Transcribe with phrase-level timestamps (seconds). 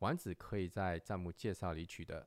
[0.00, 2.26] 丸子可以在弹幕介绍里取得。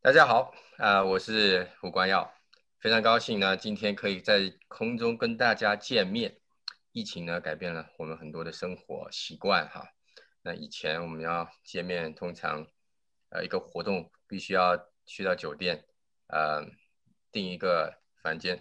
[0.00, 2.34] 大家好，啊，我是胡光耀，
[2.80, 6.40] 非常高兴呢，今天可以在空中跟大家见面。
[6.90, 9.88] 疫情呢，改变了我们很多的生活习惯哈。
[10.42, 12.66] 那以前我们要见面，通常
[13.28, 15.84] 呃一个活动必须要去到酒店，
[16.26, 16.66] 呃，
[17.30, 18.60] 订一个房间，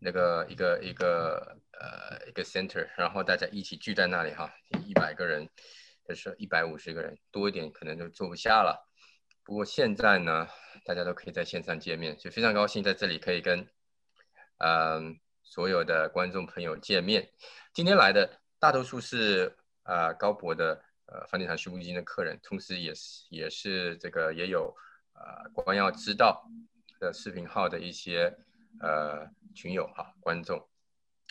[0.00, 4.50] 那个一个一个呃一个 center，然后大家一起聚在那里哈，
[4.86, 5.46] 一百个人。
[6.14, 8.88] 是一百五十个人多一点，可能就坐不下了。
[9.42, 10.46] 不过现在呢，
[10.84, 13.66] 大家都可以在线上见面，所以非常高兴在这里可以跟
[14.58, 17.32] 嗯所有的观众朋友见面。
[17.72, 24.72] 今天来的大多数是啊高博的呃房地产私募基金的客人，同时也是也是这个也有
[25.12, 26.44] 啊光耀知道
[27.00, 28.32] 的视频号的一些
[28.80, 30.68] 呃群友哈观众。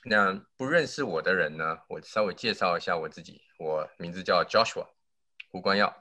[0.03, 3.41] 那不认识我的人呢，我稍微介绍一下我自己。
[3.59, 4.87] 我名字叫 Joshua
[5.51, 5.93] 胡光耀，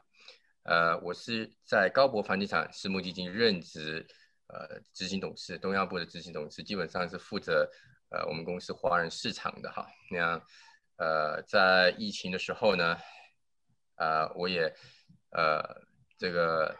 [0.63, 4.07] 呃，我是在高博房地产私募基金任职，
[4.47, 7.69] 呃，执行董事，东亚部的执行董事，基本上是负责
[8.11, 9.85] 呃我们公司华人市场的哈。
[10.09, 10.41] 那样，
[10.99, 12.97] 呃，在疫情的时候呢，
[13.97, 14.73] 呃，我也
[15.31, 15.61] 呃
[16.17, 16.73] 这个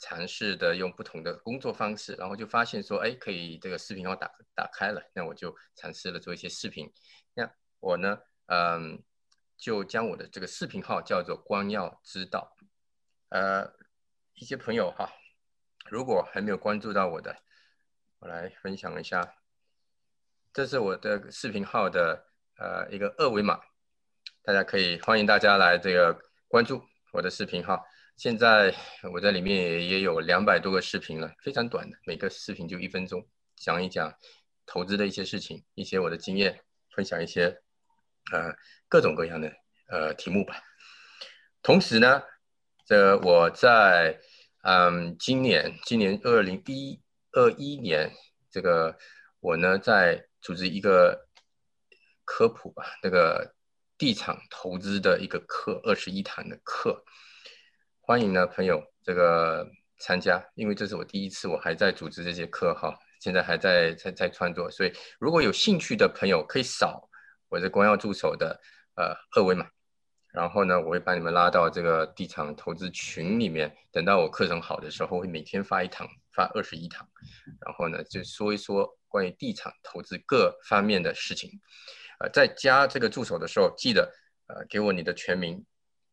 [0.00, 6.90] 尝试的用不同的工作方式，然后就发现说，哎，可以这个视频号打打开了，那我就尝试了做一些视频。
[7.34, 7.46] 那
[7.78, 9.04] 我呢，嗯。
[9.64, 12.54] 就将我的这个视频号叫做“光耀之道”。
[13.32, 13.72] 呃，
[14.34, 15.10] 一些朋友哈，
[15.88, 17.34] 如果还没有关注到我的，
[18.18, 19.36] 我来分享一下。
[20.52, 22.26] 这是我的视频号的
[22.58, 23.58] 呃一个二维码，
[24.42, 26.14] 大家可以欢迎大家来这个
[26.46, 27.82] 关注我的视频号。
[28.18, 28.74] 现在
[29.14, 33.26] 我在里面也也有两百多个视频了，非常短的，每个视频就一分钟，
[33.56, 34.14] 讲一讲
[34.66, 37.63] 投资的一些事情，一些我的经验，分享一些。
[38.32, 38.54] 呃，
[38.88, 39.52] 各种各样的
[39.88, 40.62] 呃题目吧。
[41.62, 42.22] 同时呢，
[42.86, 44.18] 这我在
[44.62, 47.00] 嗯今年今年二零一
[47.32, 48.10] 二一年，
[48.50, 48.96] 这个
[49.40, 51.28] 我呢在组织一个
[52.24, 53.54] 科普吧，那个
[53.98, 57.04] 地产投资的一个课，二十一堂的课，
[58.00, 59.66] 欢迎呢朋友这个
[59.98, 67.10] 参加，因为这是我第一次，我还在组织这些课哈，现在还在在在创作，所以如果有兴趣的朋友可以扫。
[67.54, 68.60] 我是光耀助手的
[68.96, 69.64] 呃二维码，
[70.32, 73.72] 然后呢，我会把你们拉到这个地产投资群里面。
[73.92, 77.08] 等到我课程好的时候，会每天发一堂，发二十一堂，
[77.64, 81.48] 然后呢，就说一说关于地产投资各方面的事情。
[82.18, 84.12] 呃，在加这个助手的时候，记得
[84.48, 85.64] 呃给我你的全名，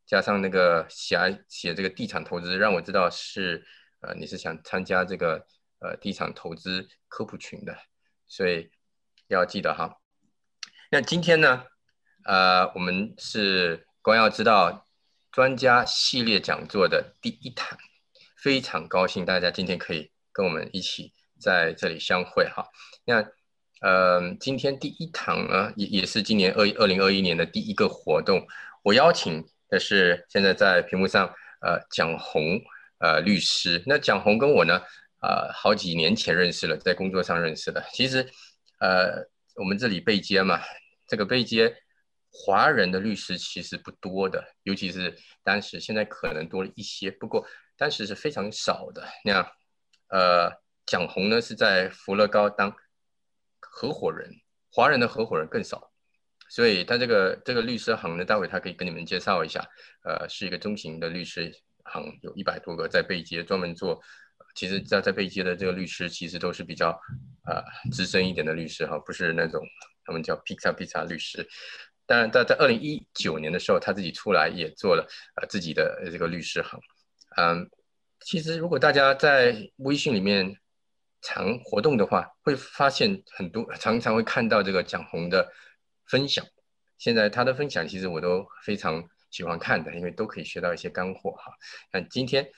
[0.06, 1.18] 加上那个写
[1.50, 3.66] 写这个地产投资，让我知道是
[4.02, 5.44] 呃你是想参加这个
[5.80, 7.76] 呃地产投资科普群的，
[8.28, 8.70] 所以
[9.26, 9.98] 要记得哈。
[10.94, 11.64] 那今天呢，
[12.26, 14.86] 呃，我们是光耀知道
[15.32, 17.80] 专家系列讲座的第一堂，
[18.36, 22.68] 非常高兴大家今天可以跟我们一起在这里相会哈。
[23.06, 23.26] 那
[23.80, 28.46] 呃，今天第一堂呢，也也是今年二二零二一年的第一个活动，
[28.84, 31.26] 我邀请的是现在在屏幕上
[31.62, 32.60] 呃蒋红
[33.00, 33.82] 呃律师。
[33.86, 34.82] 那蒋红跟我呢，
[35.22, 37.82] 呃，好几年前认识了，在工作上认识的。
[37.94, 38.30] 其实
[38.82, 39.26] 呃，
[39.56, 40.60] 我们这里背接嘛。
[41.08, 41.76] 这个被接
[42.32, 45.14] 华人的律师其实不多的，尤其是
[45.44, 47.46] 当时，现在可能多了一些，不过
[47.76, 49.06] 当时是非常少的。
[49.26, 49.46] 那，
[50.08, 50.50] 呃，
[50.86, 52.74] 蒋红呢是在福乐高当
[53.60, 54.32] 合伙人，
[54.72, 55.92] 华人的合伙人更少，
[56.50, 59.68] 所以他这个这个律师行呢，待会他可以跟你们介绍一下，
[60.06, 64.02] 呃，是一个中型的律师行，有一百多个在被接，专门做。
[64.56, 66.90] 其实，在在被接的这个律师，其实都是比较
[67.46, 69.62] 呃资深一点的律师哈，不是那种。
[70.04, 71.48] 他们叫 Pizza Pizza 律师，
[72.08, 76.80] 当然在在二零一九年的时候，他自己出来也做了呃自己的这个律师行。
[77.38, 77.70] 嗯，
[78.20, 80.58] 其实如果大家在微信里面
[81.22, 85.48] 常活动的话，会发现很多常常会看到这个蒋红的
[86.08, 86.44] 分享。
[86.98, 91.54] 现在他的分享其实我都非常喜欢看的，因为都可以学到一些干货哈。
[91.94, 92.50] 那今天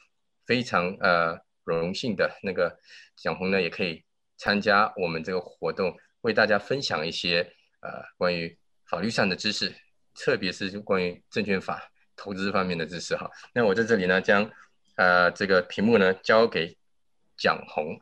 [0.46, 2.78] 非常呃荣幸的那个
[3.16, 4.04] 蒋红呢，也可以
[4.38, 5.96] 参加我们这个活动。
[6.22, 7.42] 为大家分享一些
[7.82, 9.76] 呃关于法律上的知识，
[10.16, 13.30] 特别是关于证券法投资方面的知识哈。
[13.54, 14.50] 那我在这里呢，将
[14.96, 16.78] 呃，这个屏幕呢交给
[17.36, 18.00] 蒋红。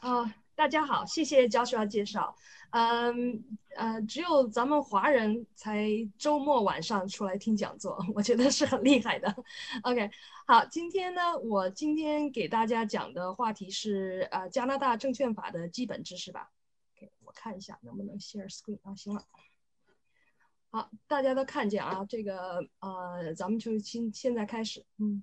[0.00, 2.36] 啊，大家好，谢谢教授的介绍。
[2.70, 3.44] 嗯
[3.76, 5.88] 呃，只有咱们华人才
[6.18, 9.34] 周末晚上出来听讲座， 我觉得是很厉害的。
[9.82, 10.10] OK，
[10.46, 16.50] 好，今天呢，我今天给大家讲的话题是呃加拿大证券法的基本知识吧。
[16.96, 19.24] OK，我看一下能不能 share screen 啊，行了。
[20.70, 25.22] 好，大家都看见啊，这个呃，咱们就现现在开始，嗯，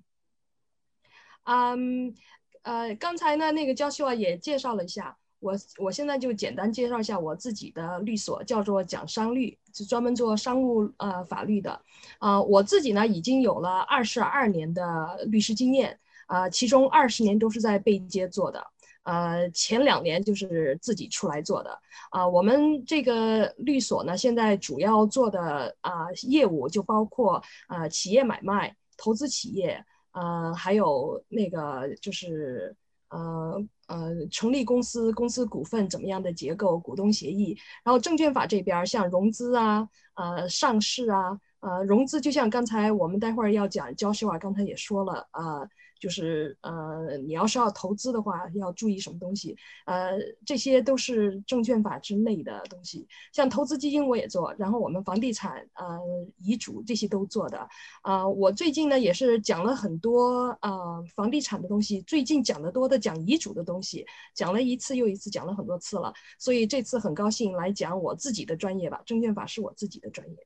[1.44, 2.14] 嗯，
[2.62, 5.16] 呃，刚才呢那个教授啊也介绍了一下。
[5.40, 11.80] 我我现在就简单介绍一下我自己的律所，叫做讲商律，是专门做商务呃法律的。
[12.18, 18.62] 啊，我自己呢已经有了二十二年的律师经验，啊，其中二十年都是在被接做的，
[19.04, 21.80] 呃，前两年就是自己出来做的。
[22.10, 32.74] 啊，我们这个律所呢，现在主要做的啊业务就包括啊企业买卖、投资企业，呃，还有那个就是
[33.08, 33.62] 呃。
[33.90, 45.68] 呃，成立公司、公司股份怎么样的结构、股东协议，然后证券法这边像融资啊、呃上市啊、呃融资，就像刚才我们待会儿要讲教授啊，刚才也说了呃。
[46.00, 49.54] 就是呃，你要是要投资的话，要注意什么东西？
[49.84, 53.06] 呃，这些都是证券法之内的东西。
[53.32, 56.00] 像投资基金我也做，然后我们房地产、呃
[56.42, 57.68] 遗嘱这些都做的。
[58.02, 66.12] 啊，我最近呢也是讲了很多啊房地产的东西，最近讲的多的讲遗嘱的东西，讲了一次又一次，讲了很多次了。
[66.38, 70.36] 所以这次很高兴来讲我自己的专业吧，证券法是我自己的专业。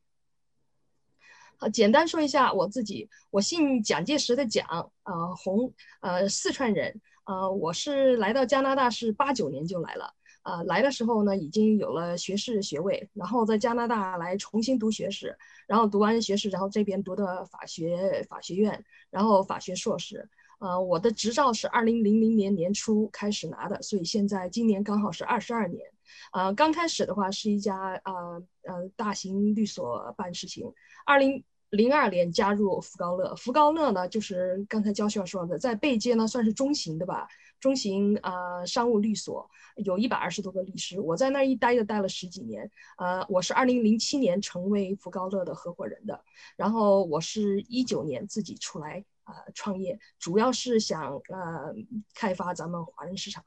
[1.56, 4.67] 好，简单说一下我自己，我姓蒋介石的蒋，
[5.05, 10.12] 呃，红，呃，四川人，呃，我是来到加拿大是八九年就来了，
[10.43, 15.37] 呃，来的时候呢已经有了学士学位，然后在加拿大来重新读学士，
[15.67, 20.29] 然后读完学士，然后这边读的法学法学院，然后法学硕士，
[20.59, 25.87] 呃，我的执照是二零零零年年初开始拿的，所以现在今年刚好是二十二年，
[26.33, 30.73] 呃，刚开始的话是一家呃呃大型律所办事情。
[31.05, 37.27] 二零零二年加入福高乐，福高乐呢，就是刚才焦需要说的，在贝街呢算是中型的吧，
[37.59, 46.25] 中型啊商务律所，有一百二十多个律师，我在那儿一待就待了十几年，呃，我是二零零七年成为福高乐的合伙人的，
[46.57, 51.75] 然后我是一九年自己出来啊创业，主要是想呃
[52.15, 53.45] 开发咱们华人市场。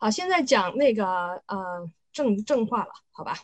[0.00, 1.06] 好，现在讲那个
[1.46, 3.36] 呃正正话了，好吧？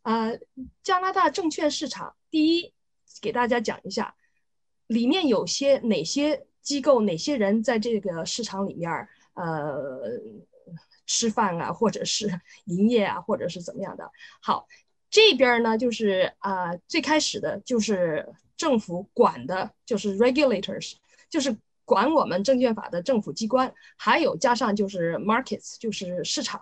[0.00, 0.38] 呃，
[0.82, 2.72] 加拿大证券市场，第一，
[3.20, 4.16] 给大家讲一下，
[4.86, 8.90] 里面有些哪些机构、哪些人在这个市场里面
[9.34, 10.02] 呃
[11.04, 14.10] 吃饭啊，或者是营业啊，或者是怎么样的。
[14.40, 14.66] 好，
[15.10, 18.26] 这边呢就是啊，最开始的就是
[18.56, 20.94] 政府管的，就是 regulators，
[21.28, 21.54] 就是
[21.86, 26.60] 管我们证券法的政府机关，还有加上就是 markets，就是市场。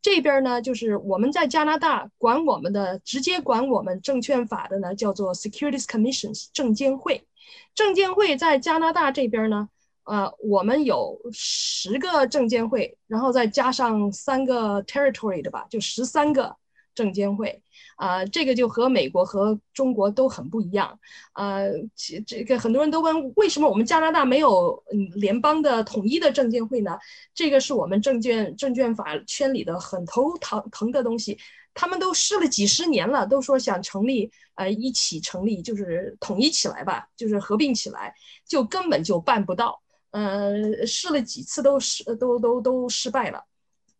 [0.00, 7.26] 这边呢，就是我们在加拿大管我们的，直接管我们证券法的呢，叫做 Securities Commissions 证监会。
[7.74, 9.68] 证监会在加拿大这边呢，
[10.04, 16.56] 呃，我们有十个证监会，然后再加上三个 territory 的吧，就十三个
[16.94, 17.62] 证监会。
[17.96, 20.98] 啊，这个就和美国和中国都很不一样。
[21.32, 21.58] 啊，
[21.94, 26.98] 其这个很多人都问，为什么我们加拿大没有嗯联邦的统一的证监会呢？
[27.34, 31.38] 这个是我们证券证券法圈里的很头疼疼的东西。
[31.72, 38.12] 他们都试了几十年了，都说想成立，呃，一起成立，就是统一起来吧，就是合并起来，
[38.46, 39.80] 就根本就办不到。
[40.10, 43.44] 呃，试了几次都失，都都都失败了。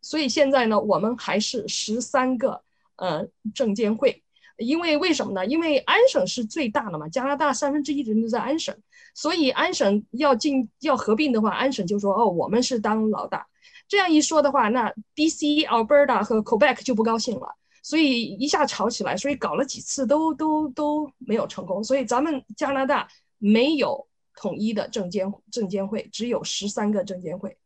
[0.01, 2.61] 所以现在呢，我们还是十三个。
[3.01, 4.23] 呃，证监会，
[4.59, 5.47] 因为为什么呢？
[5.47, 8.77] 因为安省是最大的嘛，加拿大三分之一的人都在安省，
[9.15, 13.47] 所以安省要进要合并的话，安省就说哦，我们是当老大。
[13.89, 21.83] 这样一说的话，那 B.C.、Alberta 和 Quebec 就不高兴了，所以一下吵起来，所以搞了几次都都都没有成功。
[21.83, 27.57] 所以咱们加拿大没有统一的证监证监会，只有十三个证监会。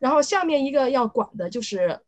[0.00, 2.00] 然后下面一个要管的就是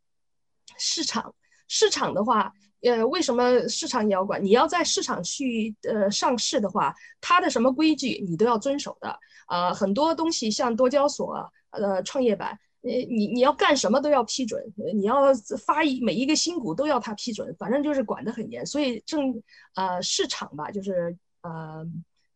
[0.76, 1.36] 市场，
[1.68, 2.52] 市场的话。
[2.84, 4.44] 呃，为什么市场也要管？
[4.44, 9.18] 你要在市场去呃上市的话，它的什么规矩你都要遵守的。
[9.46, 12.50] 啊，很多东西像多交所、呃创业板，
[12.82, 14.62] 呃你你要干什么都要批准，
[14.94, 15.32] 你要
[15.64, 18.64] 发一每一个新股都要他批准，反正就是管得很严。
[18.66, 19.42] 所以证
[19.74, 21.86] 呃市场吧，就是呃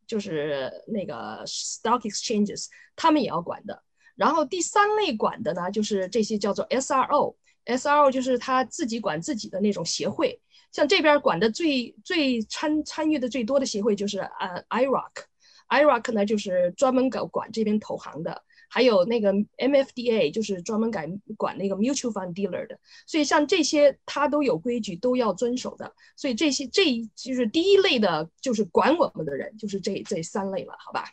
[0.06, 3.82] 就是那个 stock exchanges，他们也要管的。
[4.16, 7.34] 然后第三类管的呢，就是这些叫做 SRO。
[7.68, 10.40] S R O 就是他自己管自己的那种协会，
[10.72, 18.42] 像这边管的最最参参与的最多的协会就是呃 IROC，IROC 呢就是专门搞管这边投行的。
[18.70, 25.90] 还有那个 MFDA 就是专门管管那个 mutual fund dealer 的，所以像这些它都有规矩，都要遵守的。
[26.16, 26.84] 所以这些这
[27.14, 31.06] 就是第一类的，就是管我们的人，就是这这三类了，好吧？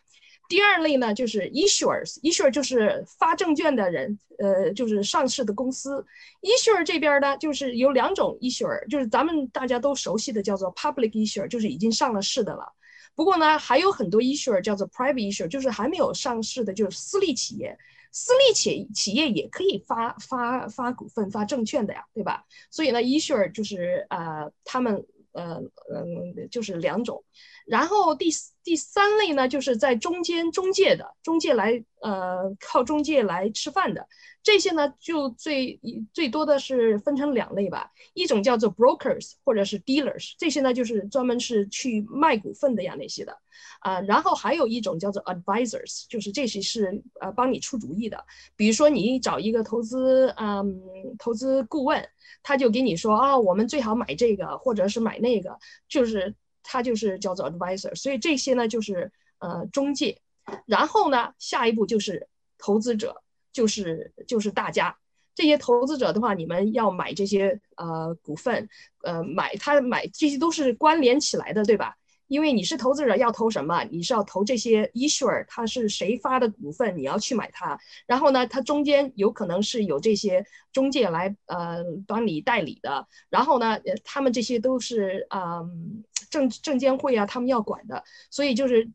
[0.48, 6.06] 第二类呢，就是 issuers，issuer 就是发证券的人，呃，就是上市的公司。
[6.42, 12.74] issuer 这边呢，就是有两种 issuer，就是咱们大家都熟悉的叫做 public issuer，就是已经上了市的了。
[13.16, 17.78] 不过呢，还有很多 issuer 叫做 private issuer，就是还没有上市的，就是私立企业。
[18.12, 22.46] 私立企企业也可以发发发股份、发证券的呀，对吧？
[22.72, 25.62] 所以呢，issuer 就是呃，他们呃
[25.94, 27.24] 嗯，就是两种。
[27.66, 28.30] 然后第
[28.64, 34.08] 第三类呢，就是在中间中介的，中介来呃靠中介来吃饭的。
[34.44, 35.80] 这些呢，就最
[36.14, 43.36] 最多的是分成两类吧，一种叫做 brokers 或者是 dealers，这些呢就是专门是去卖股份的呀那些的，
[43.80, 48.24] 啊，然后还有一种叫做 advisors，就是这些是呃帮你出主意的，
[48.56, 50.80] 比如说你找一个投资嗯
[51.18, 52.08] 投资顾问，
[52.44, 55.58] 他就给你说啊，我们最好买这个或者是买那个，
[55.88, 60.20] 就是他就是叫做 advisor，所以这些呢就是呃中介，
[60.66, 63.22] 然后呢下一步就是投资者。
[63.56, 64.94] 就是就是大家
[65.34, 68.68] 这些投资者的话，你们要买这些呃股份，
[69.02, 71.96] 呃买他买这些都是关联起来的，对吧？
[72.28, 77.80] 因为你是投资者要投什么，你是要投这些 issuer，他是谁发的股份，你要去买它。
[78.06, 83.08] 然后呢，它中间有可能是有这些中介来呃帮你代理的。
[83.30, 88.04] 然后呢，他们这些都是嗯证证监会啊，他们要管的。
[88.30, 88.90] 所以就是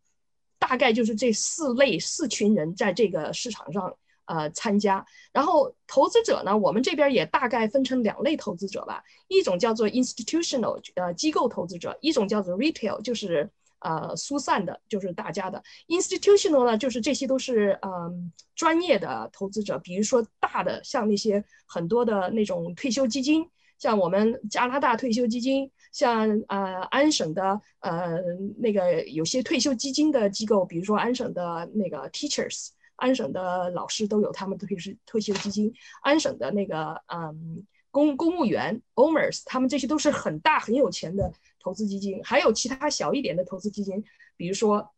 [0.59, 3.97] 大概就是这四类四群人在这个市场上。
[4.31, 15.61] 呃，参加，然后投资者呢，我们这边也大概分成两类投资者吧，一种叫做 institutional，呃，机构投资者，一种叫做 retail，就是呃疏散的，就是大家的。
[15.89, 23.45] institutional 呢，就是这些都是嗯专业的投资者，比如说大的，像那些很多的那种退休基金，
[23.79, 28.21] 像我们加拿大退休基金，像呃安省的呃
[28.59, 32.69] 那个有些退休基金的机构，比如说安省的那个 teachers。
[33.01, 44.05] 安省的老师都有他们的退休退休基金，安省的那个嗯公公务员 OMERS，他们这些都是很大很有钱的投资基金，还有其他小一点的投资基金，
[44.37, 44.93] 比如说，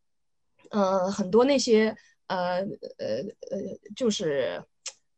[0.69, 1.95] 呃很多那些
[2.27, 2.57] 呃
[2.99, 3.57] 呃呃
[3.95, 4.61] 就是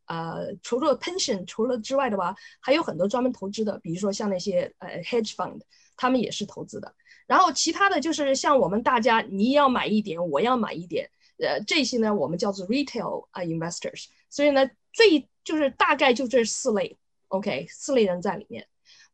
[0.06, 5.60] 呃除了 pension 除了之外的话，还有很多专门投资的，比如说像那些呃 hedge fund，
[5.98, 6.94] 他们也是投资的，
[7.26, 11.10] 然后其他的就是像我们大家，你要买一点，我要买一点。
[11.38, 18.66] 呃，这些呢，我们叫做 retail 啊 investors，所以呢，最就是大概就这四类，OK，四类人在里面。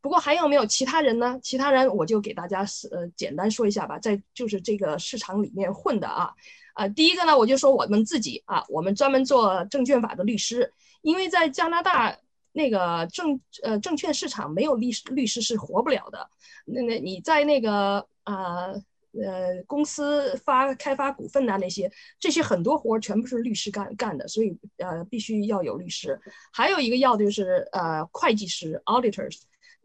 [0.01, 1.39] 不过还有没有其他人呢？
[1.41, 6.31] 其他人我就给大家是呃简单说一下吧，在就是这个市场里面混的啊，
[6.73, 12.15] 啊，第一个呢，我就说我们自己啊，我们专门做证券法的律师，因为在加拿大
[12.51, 16.29] 那个证呃证券市场没有律师律师是活不了的。
[16.65, 18.73] 那那你在那个啊。
[19.13, 26.19] 呃公司发开发股份呐，那些这些很多活儿全部是律师干干的，所以呃，必须要有律师。
[26.53, 29.41] 还有一个要的就是呃，会计师 （auditors）。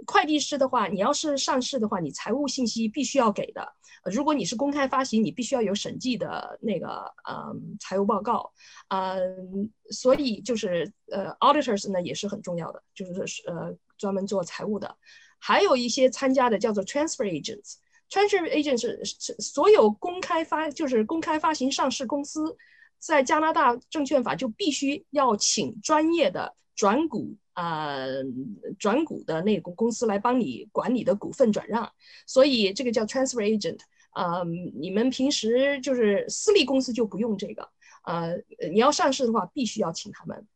[0.07, 3.67] 会计师的话，你要是上市的话，你财务信息必须要给的。
[4.05, 8.53] 如果你是公开发行，你必须要有审计的那个嗯财务报告。
[8.89, 14.95] 嗯，所以就是呃，auditors 呢也是很重要的，就是呃专门做财务的。
[15.39, 17.77] 还有一些参加的叫做 transfer agents。
[18.09, 22.57] Transfer agent 是是所有公开发就是公开发行上市公司，
[22.99, 27.97] 在加拿大证券法就必须要请专业的转股啊
[28.79, 31.93] 转股的那个公司来帮你管理的股份转让，
[32.27, 34.45] 所以这个叫 transfer agent 啊。
[34.79, 37.69] 你们平时就是私立公司就不用这个，
[38.05, 38.37] 呃，
[38.71, 40.47] 你要上市的话必须要请他们。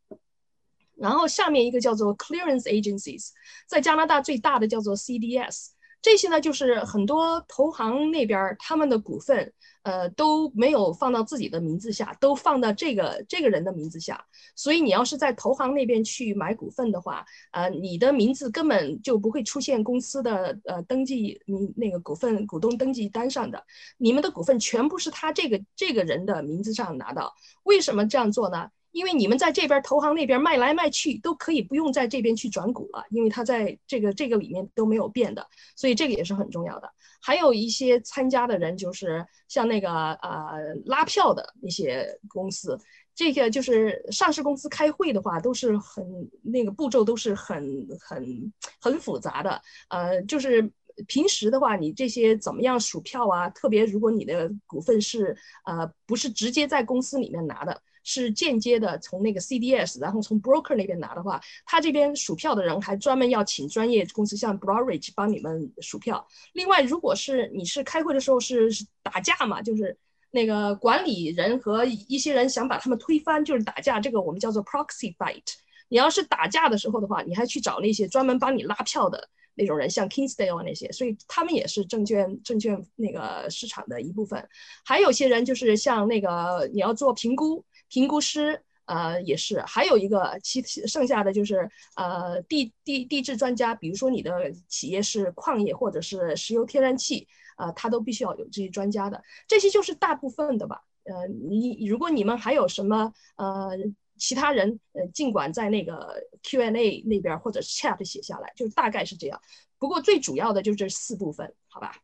[0.96, 3.30] 然后下面一个叫做 clearance agencies，
[3.66, 5.70] 在加拿大最大的叫做 CDS。
[6.02, 9.52] 这些呢，就是很多投行那边他们的股份，
[9.82, 14.24] 呃，都没有放到自己的名字下，都放到这个这个人的名字下。
[14.56, 23.62] 所以你要是在投行那边去买股份的话，呃，你的名字根本就不会出现公司的呃登记，你那个股份股东登记单上的，
[23.98, 27.34] 你们的股份全部是他这个这个人的名字上拿到。
[27.64, 28.68] 为什么这样做呢？
[28.92, 36.90] 因为你们在这边投行那边卖来卖去都可以不用在这边去转股了，因为他在这个这个里面都没有变的，所以这个也是很重要的。
[37.22, 42.78] 还有一些参加的人就是像那个呃拉票的那些公司，
[43.14, 46.02] 这个就是上市公司开会的话都是很
[46.42, 50.72] 那个步骤都是很很很复杂的，呃，就是
[51.06, 53.50] 平时的话，你这些怎么样数票啊？
[53.50, 66.26] 特别如果你的股份是呃不是直接在公司里面拿的，是间接的从那个 CDS，然后从 broker 那边拿的话，他这边数票的人还专门要请专业公司像 Broadridge 帮你们数票。
[66.52, 68.70] 另外，如果是你是开会的时候是
[69.02, 69.96] 打架嘛，就是
[70.30, 75.42] 那个管理人和一些人想把他们推翻，就是打架，这个我们叫做 proxy fight。
[75.88, 79.28] 你要是打架的时候的话，你还去找那些专门帮你拉票的。
[79.56, 84.48] 那种人像 Kingsdale 那些，所以他们也是证券证券那个市场的一部分。
[84.86, 89.60] 还有些人就是像那个你要做评估评估师，呃，也是。
[89.66, 97.28] 还有一个其剩下的就是呃地地地质专家，比如说你的企业是矿业或者是石油天然气，
[97.58, 99.22] 呃，他都必须要有这些专家的。
[99.46, 100.82] 这些就是大部分的吧。
[101.04, 103.76] 呃，你如果你们还有什么呃。
[104.22, 109.40] 其他人呃，尽管在那个 Q&A 那边或者 chat 写下来，就大概是这样。
[109.78, 111.96] 不过最主要的就这四部分，好吧？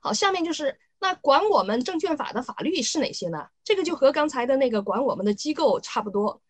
[0.00, 3.48] 好，下面就是那管我们证券法的法律是哪些呢？
[3.64, 6.40] 这个就和刚才的那个管我们的机构差不多，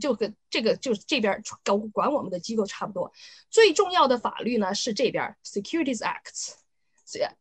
[0.00, 3.12] 就跟这个就这边搞管我们的机构差不多。
[3.50, 6.54] 最重要的法律呢是这边 Securities Acts。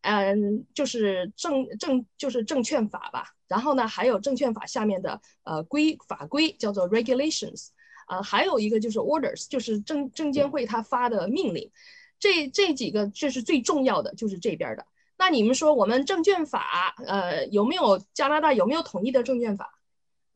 [0.01, 7.69] 嗯，就是证证就是证券法吧，然后呢，还有证券法下面的呃规法规叫做 regulations，
[8.05, 11.71] 啊，还有一个就是 orders，就是证证监会他发的命令，
[12.19, 14.85] 这这几个这是最重要的，就是这边的。
[15.17, 19.71] 那你们说我们证券法呃有没有加拿大有没有统一的证券法？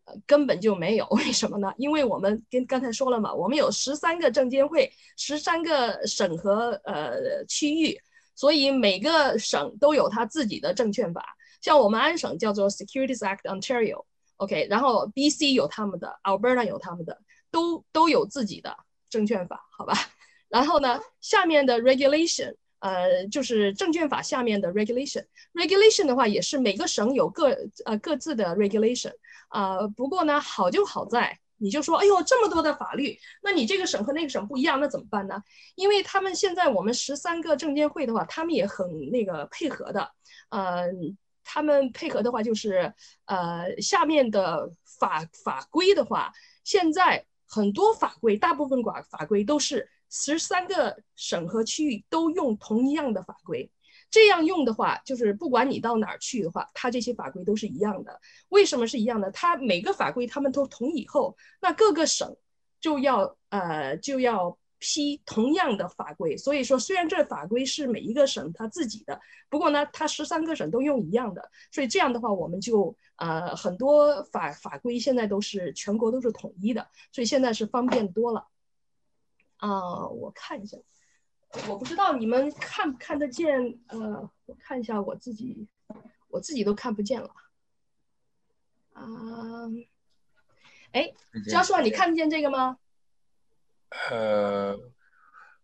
[0.05, 1.73] 呃，根本就没有， 为什么呢？
[1.77, 7.99] 因为我们跟刚才说了嘛，我们有十三个证监会，十三个审核呃区域。
[8.35, 17.19] 所以每个省都有它自己的证券法，像我们安省叫做 Securities Act Ontario，OK，然后 BC 有他们的，Alberta 有他们的，
[17.51, 18.73] 都都有自己的
[19.09, 19.93] 证券法，好吧？
[20.47, 29.13] 然后呢，下面的 regulation，呃，就是证券法下面的 regulation，regulation 的话也是每个省有各呃各自的 regulation，
[29.49, 31.39] 啊，不过呢，好就好在。
[31.61, 35.43] 你就说，哎呦，这么多的法律，那你这个省和那个省不一样，那怎么办呢？
[35.75, 40.09] 因为他们现在我们十三个证监会的话，他们也很那个配合的，
[40.51, 40.87] 呃，
[41.43, 42.93] 他们配合的话就是，
[43.25, 46.31] 呃，下面的法法规的话，
[46.63, 53.69] 现在很多法规，大部分法法规都是十三个省和区域都用同一样的法规。
[54.11, 58.19] 这样用的话，就是不管你到哪儿去的话，它这些法规都是一样的。
[58.47, 59.29] 为什么是一样的？
[59.29, 62.35] 它每个法规他们都同意后，那各个省
[62.81, 66.35] 就要呃就要批同样的法规。
[66.35, 71.47] 所以说，虽然这法规是每一个省它自己的，不过呢，它十三个省都用一样的。
[71.71, 78.47] 所以这样的话，我们就呃很多法法规现在都是全国都是统一的，所以现在是方便多了。
[79.59, 80.77] 啊，我看一下。
[81.67, 85.67] 我不知道你们看不看得见，呃，我看一下我自己，
[86.27, 87.29] 我自己都看不见了。
[88.93, 89.03] 啊，
[90.91, 91.11] 哎，
[91.49, 92.77] 教授，你看得见这个吗？
[94.11, 94.77] 呃，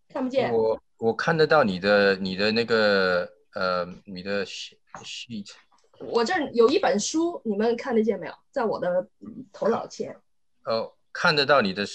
[0.10, 0.52] 看不见。
[0.52, 5.52] 我我看得到你的你的那个呃你的 sheet。
[6.00, 8.34] 我这儿有一本书，你们看得见没有？
[8.50, 9.08] 在我的
[9.54, 10.20] 头脑前。
[10.64, 11.86] 哦，看得到你的。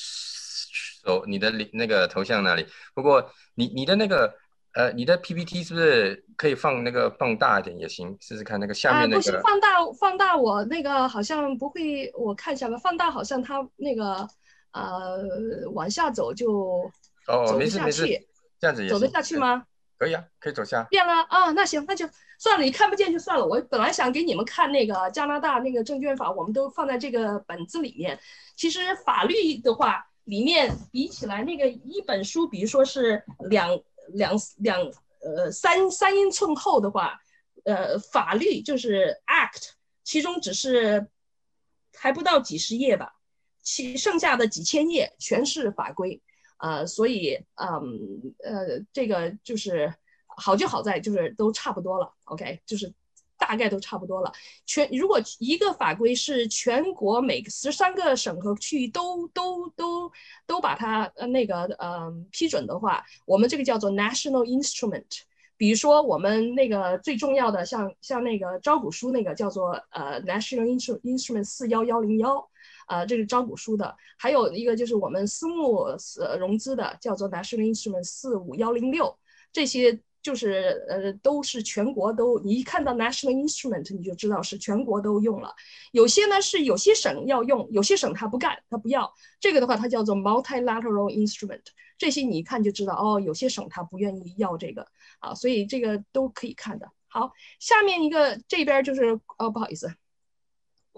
[1.04, 2.66] 手，你的那个头像那里？
[2.94, 4.34] 不过你你的那个
[4.74, 8.16] 呃，你的 PPT 是不是可以放那个放大一点也行？
[8.20, 9.16] 试试看那个下面那个。
[9.16, 12.76] 不是放大放大，我那个好像不会，我看一下吧。
[12.76, 14.28] 放大好像它那个
[14.72, 16.88] 呃往下走就
[17.26, 18.06] 哦，没事没事，
[18.60, 19.64] 这样子也走得下去吗？
[19.98, 20.84] 可以啊，可以走下。
[20.84, 22.08] 变了啊，那行那就
[22.38, 23.44] 算了，你看不见就算了。
[23.44, 28.16] 我本来想给你们看那个加拿大那个证券法，我们都放在这个本子里面。
[28.54, 30.06] 其实法律的话。
[30.30, 33.68] 里面比起来，那个一本书，比如说是两
[34.14, 34.80] 两两
[35.20, 37.20] 呃三三英寸厚的话，
[37.64, 39.72] 呃，法律就是 Act，
[40.04, 41.08] 其中只是
[41.92, 43.16] 还不到几十页吧，
[43.60, 46.22] 其剩下的几千页全是法规，
[46.58, 49.92] 呃，所以嗯呃，这个就是
[50.26, 52.94] 好就好在就是都差不多了，OK，就是。
[53.50, 54.32] 大概都差不多了。
[54.64, 60.12] 全如果一个法规是全国每个十三个省和区域都都都
[60.46, 65.22] 都把它呃那个呃批准的话，我们这个叫做 national instrument。
[65.56, 70.64] 比如说我们那个最重要的，像像那个招股书那个叫做呃 national
[71.02, 72.48] instrument 四幺幺零幺，
[72.86, 73.96] 呃这是招股书的。
[74.16, 75.88] 还有一个就是我们私募
[76.20, 79.18] 呃融资的叫做 national instrument 四五幺零六，
[79.52, 85.54] 这些就是呃都是全国都，你一看到 national instrument 你就知道是全国都用了。
[85.92, 89.12] 有些呢是有些省要用，有些省他不干，他不要。
[89.38, 91.62] 这个的话它叫做 multilateral instrument。
[91.96, 94.86] 这些你一看就知道哦，有些省他不愿意要这个
[95.18, 96.90] 啊，所以这个都可以看的。
[97.08, 99.92] 好，下面一个这边就是呃不好意思。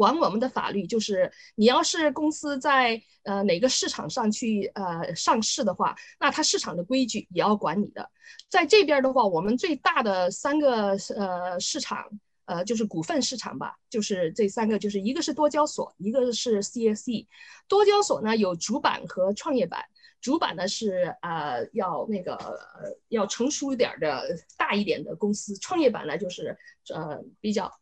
[0.03, 8.11] 管我们的法律就是，你要是公司在呃哪个市场上去呃上市的话，那它市场的规矩也要管你的。
[8.49, 12.05] 在这边的话，我们最大的三个呃市场
[12.47, 17.29] 呃就是股份市场吧，就是这三个，就是一个是多交所，一个是 CSE。
[17.69, 19.85] 多交所呢有主板和创业板，
[20.21, 22.59] 主板呢是呃要那个
[23.07, 26.59] 要成熟一点的大一点的公司，创业板呢就是
[26.93, 27.73] 呃比较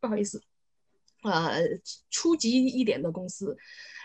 [0.00, 0.42] 不好意思。
[1.22, 1.60] 呃，
[2.10, 3.56] 初级一点的公司，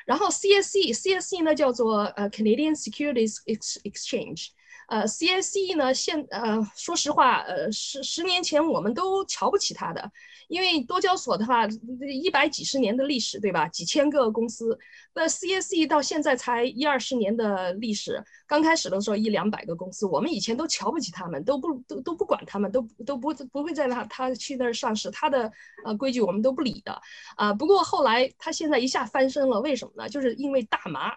[0.06, 3.38] 然后 CSE，CSE 呢叫做呃 Canadian Securities
[3.84, 4.49] Exchange，
[4.88, 10.12] 呃 CSE 呢现呃说实话，呃十十年前我们都瞧不起它的。
[10.48, 11.67] 因为多交所的话，
[12.08, 13.67] 一百几十年的历史，对吧？
[13.67, 14.78] 几千个公司，
[15.15, 18.24] 那 CSE 到现在才一二十年的历史。
[18.45, 25.52] 刚开始的时候一两百个公司，我们以前都瞧不起他们，都不都都不管他们，都都不不会在那他去那儿上市，他的
[25.84, 27.02] 呃规矩我们都不理的
[27.38, 27.52] 啊。
[27.52, 30.08] 不过后来他现在一下翻身了，为什么呢？
[30.08, 31.15] 就是因为大麻。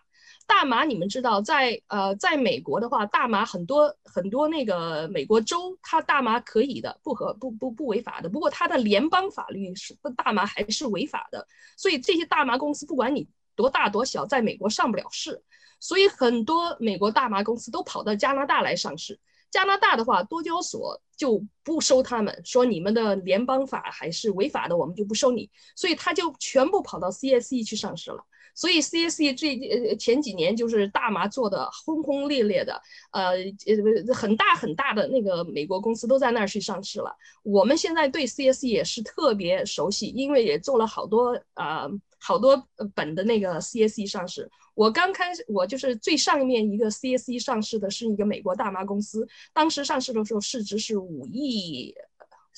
[0.49, 8.31] 大麻，你们知道，在呃，在美国的话，大麻很多很多那个美国州，它大麻可以的，不合不不不违法的。
[8.31, 15.41] 不过它的联邦法律是大麻还是违法的，所以这些大麻公司不管你多大多小，在美国上不了市，
[15.79, 19.21] 所以很多美国大麻公司都跑到加拿大来上市。
[19.51, 28.25] 加拿大的话，多交所就不收他们，说你们的联邦法还是违法的，我们就不收你，所以他就全部跑到 CSE 去上市了。
[28.59, 29.55] 所以 CSE 这
[29.89, 37.15] 呃前几年就是大麻做的轰轰烈烈的，呃呃很大很大的那个美国公司都在那儿去上市了。
[37.45, 42.61] 我们现在对 CSE 也是特别熟悉，因为也做了好多呃好多
[42.97, 44.51] 本的那个 CSE 上市。
[44.75, 51.95] 我刚开始我就是最上面一个 CSE 上市的是一个美国大麻公司，当时上市的时候市值是五亿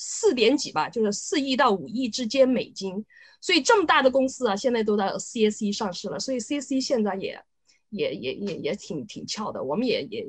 [0.03, 3.05] 四点几吧，就是四亿到五亿之间美金。
[3.39, 7.43] 所以这么大的公司啊，现在都在 CSE 上市了，所以 CSE 现在也。
[7.91, 10.25] 也也也也挺挺翘的，我们也也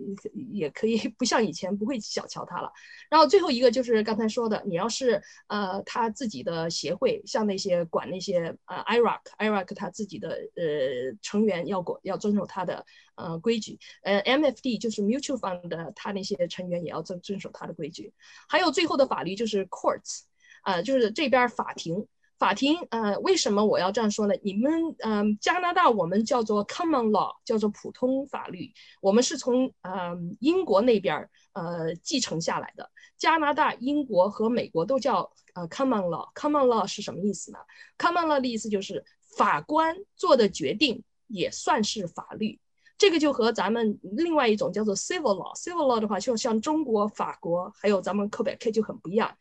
[0.53, 2.71] 也可以不像以前不会小瞧他了。
[3.09, 18.13] 然后最后一个就是刚才说的，你要是呃他自己的协会，像那些管那些呃 Iraq，Iraq 他自己的呃成员要管要遵守他的呃规矩，呃 MFD 就是 Mutual Fund 的他那些成员也要遵遵守他的规矩。
[18.49, 20.23] 还有最后的法律就是 Courts，
[20.63, 22.07] 啊就是这边法庭。
[22.43, 24.35] 法庭，呃，为什么我要这样说呢？
[24.43, 32.91] 你们，嗯，加拿大我们叫做 common law，叫做普通法律，我们是从，嗯，英国那边，呃，继承下来的。
[33.17, 36.35] 加拿大、英国和美国都叫，呃，common law。
[36.35, 37.59] common law 是什么意思呢
[37.97, 39.05] ？common law 的意思就是
[39.37, 42.59] 法官做的决定也算是法律。
[42.99, 49.33] 这个就和咱们另外一种叫做 civil law，civil law 的话，就像中国、法国还有咱们 Quebec 就很不一样。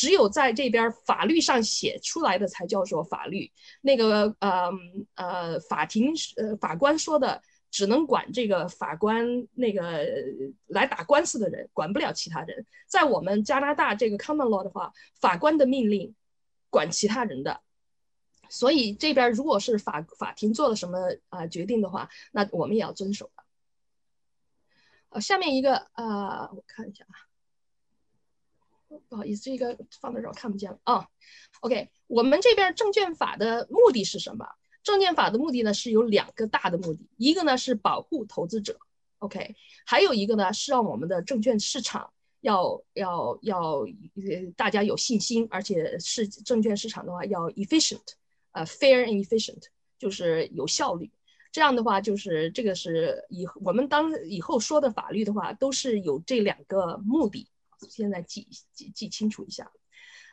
[0.00, 3.52] 只有在这边法律上写出来的才叫做法律。
[3.82, 4.70] 那个呃
[5.14, 10.06] 呃，法庭呃法官说的，只能管这个法官那个
[10.68, 12.64] 来打官司的人，管不了其他人。
[12.86, 16.14] 在我们加拿大这个 common law 的话，法官的命令
[16.70, 17.60] 管其他人的。
[18.48, 23.44] 所以这边如果是法法庭做了什么啊决定的话，那我们也要遵守的。
[25.10, 27.28] 呃，下面一个呃，我看一下啊，
[29.08, 31.06] 不好意思，这个放在这儿看不见了啊。
[31.60, 34.46] OK，我们这边证券法的目的是什么？
[34.82, 38.78] 证券法的目的呢是有两个大的目的，一个呢是保护投资者
[39.18, 48.00] ，OK，还有一个呢是让我们的证券市场要要要呃大家有信心，而且是证券市场的话要 efficient。
[48.52, 49.62] 呃，fair and efficient
[49.98, 51.10] 就是有效率。
[51.52, 57.49] 这样的话，就是这个是以我们当以后说的法律的话，都是有这两个目的。
[57.88, 59.70] 现在记记记清楚一下。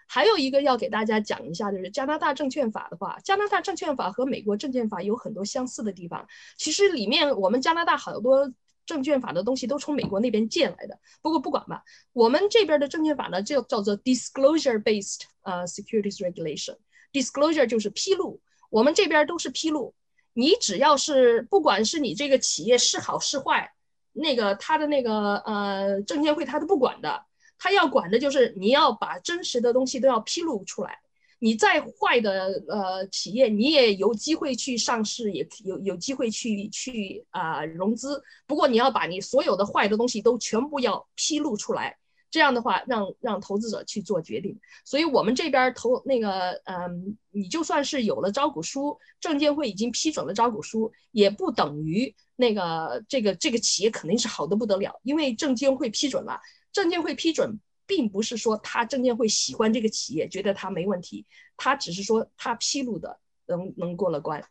[0.10, 6.26] 还有一个要给大家讲一下，就是加拿大证券法的话，加拿大证券法和美国证券法有很多相似的地方。
[6.58, 8.54] 其实里面我们加拿大好多
[8.86, 10.98] 证券法的东西都从美国那边借来的。
[11.22, 11.84] 不过不管吧，
[12.14, 16.78] 我们这边的证券法呢，就叫做 disclosure-based 呃 securities regulation。
[17.12, 19.94] Disclosure 就是披露，我们这边都是披露。
[20.34, 23.74] 你只要是，不管是你这个企业是好是坏，
[24.14, 27.26] 那个他的那个呃证监会他都不管的，
[27.58, 31.00] 他要管的就是你要把真实的东西都要披露出来。
[31.40, 38.24] 你再坏的呃企业，你也有机会去上市，也有有机会去去啊融资。
[38.48, 41.96] 不过你要把你所有的坏的东西都全部要披露出来，
[42.32, 44.60] 这样的话让让投资者去做决定。
[44.84, 56.42] 所以我们这边投那个，嗯，你就算是有了招股书，证监会已经批准了招股书，也不等于那个这个这个企业肯定是好的不得了，因为证监会批准了，
[56.78, 57.60] 证监会批准。
[57.90, 64.44] 并不是说他证监会喜欢这个企业，觉得他没问题，他只是说他披露的能能过了关。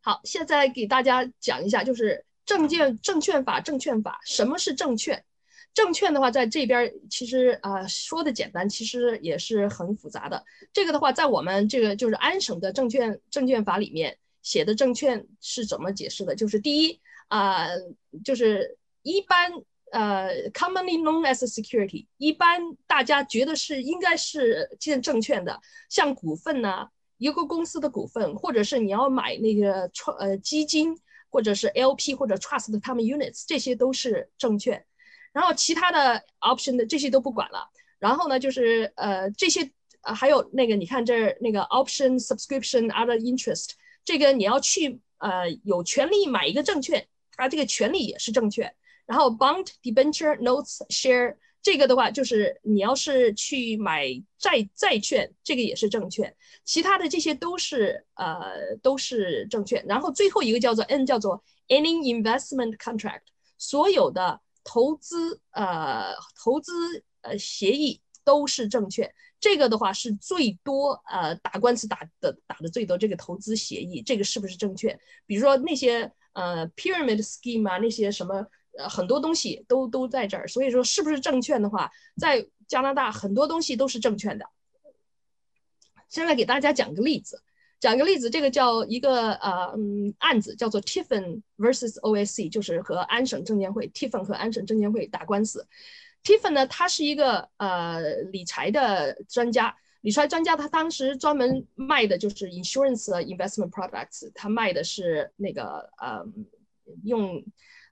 [0.00, 5.22] 好，现在给大家讲一下，就是证券证券法证券法，什么是证券？
[5.74, 10.42] 证券的话，在这边其实啊说的简单，其实也是很复杂的。
[10.72, 16.34] 这个的话，在我们这个就是安省的证券证券法里面写的证券是怎么解释的？
[16.34, 17.68] 就是第一啊，
[18.24, 19.52] 就是一般。
[19.92, 26.88] 呃，commonly known as security，一般大家觉得是应该是建证券的，像股份呐，
[27.18, 30.92] 一个公司的股份，或者是你要买那个创呃基金，
[31.30, 34.84] 或者是 LP 或者 trust 他们 units，这些都是证券。
[35.32, 37.70] 然后其他的 option 的这些都不管了。
[38.00, 39.70] 然后呢，就是呃这些
[40.02, 43.70] 呃还有那个你看这儿那个 option subscription other interest，
[44.04, 48.74] 这个你要去呃有权利买一个证券，它这个权利也是证券。
[49.06, 54.06] 然后 bond debenture notes share 这个的话，就是你要是去买
[54.38, 56.32] 债债券，这个也是证券。
[56.64, 59.84] 其他的这些都是呃都是证券。
[59.88, 63.22] 然后最后一个叫做 N，叫做 any investment contract，
[63.58, 69.12] 所有的投资呃投资呃协议都是证券。
[69.40, 74.96] 这个的话是最多呃打官司打的打的最多，这个投资协议这个是不是证券？
[75.26, 78.46] 比如说那些呃 pyramid scheme 啊，那些什么。
[78.78, 84.46] 呃，很多东西都都在这儿，所以说是不是证券的话，在加拿大很多东西都是证券的。
[86.08, 87.42] 现在给大家讲个例子，
[87.80, 95.66] 讲个例子，这个叫一个呃嗯案子，叫做 Tiffin versus OSC，就是和安省证监会 Tiffin 和安省证监会打官司。
[96.22, 98.00] Tiffin 呢，他是一个呃
[98.32, 106.24] 理财的专家，理财专家，他当时专门卖的就是 insurance investment products，他卖的是那个呃
[107.04, 107.42] 用。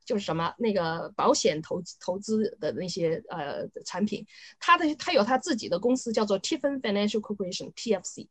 [0.05, 4.27] 就是什么那个保险投投资的那些呃产品，
[4.59, 8.29] 他的他有他自己的公司叫做 Tiffin Financial Corporation TFC。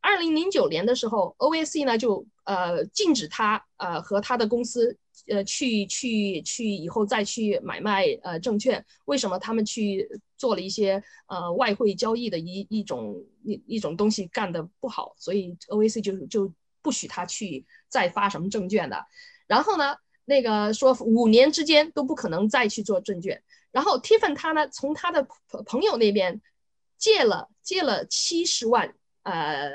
[0.00, 8.84] 二零零九年的时候，OAC 呢就呃禁止他呃和他的公司呃去去去以后再去买卖呃证券。
[9.04, 19.06] 为什么他们去做了一些呃外汇交易的一一种一一种东西干的不好，所以 OAC 就就不许他去再发什么证券的。
[19.46, 19.94] 然后呢？
[20.28, 25.26] 那个说五年之间都不可能再去做证券，然后 Tiffany 他呢从他的
[25.64, 26.38] 朋友那边
[26.98, 29.70] 借了借了七十万呃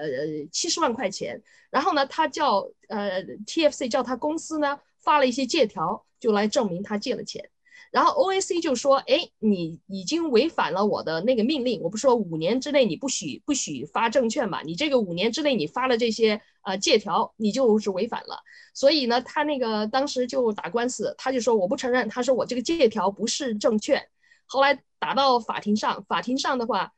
[0.52, 7.50] 七十万块钱，然后呢他叫呃 TFC 叫他公司呢发了一些借条，就来证明他借了钱。
[7.94, 11.80] 然后 OAC 就说：“哎，你已经违反了我的那个命令。
[11.80, 14.64] 我不是说五年之内你不许不许发证券嘛？
[14.64, 18.42] 你这个五年之内你发了这些呃借条，你就是违反了。
[18.74, 24.04] 所以呢，他那个当时就打官司，他就说我不承认，他说我这个借条不是证券。
[24.48, 26.92] 后来打到法庭上，法庭上的话，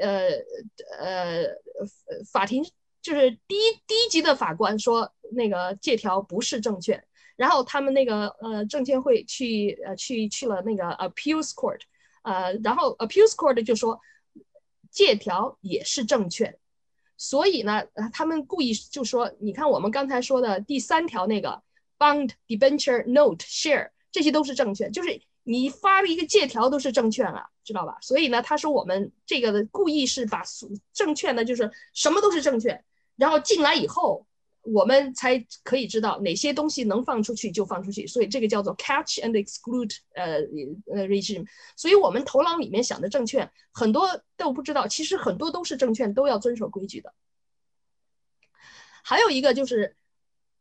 [0.00, 0.28] 呃
[0.98, 1.44] 呃，
[2.32, 2.64] 法庭
[3.00, 7.04] 就是第一第一级的法官说那个借条不是证券。”
[7.42, 11.80] 然后他们那个呃证监会去呃去去了那个 appeals court，
[12.22, 13.98] 呃，然后 appeals court 就说
[14.92, 16.56] 借条也是证券，
[17.16, 21.60] 所以呢，他们故意就说，你看我们刚才说的第三条那个
[21.98, 27.98] bond debenture note share 这些都是证券，就是你发了一个借条都是证券啊，知道吧？
[28.02, 30.44] 所以呢，他说我们这个的故意是把
[30.92, 32.84] 证券呢，就是什么都是证券，
[33.16, 34.28] 然后进来以后。
[34.62, 40.36] 我们才可以知道哪些东西能放出去就放出去，所以这个叫做 catch and exclude 呃
[40.94, 41.44] 呃 regime。
[41.76, 47.12] 所以我们头脑里面想的证券很多都不知道，其实很多都是证券，都要遵守规矩的。
[49.04, 49.96] 还有一个就是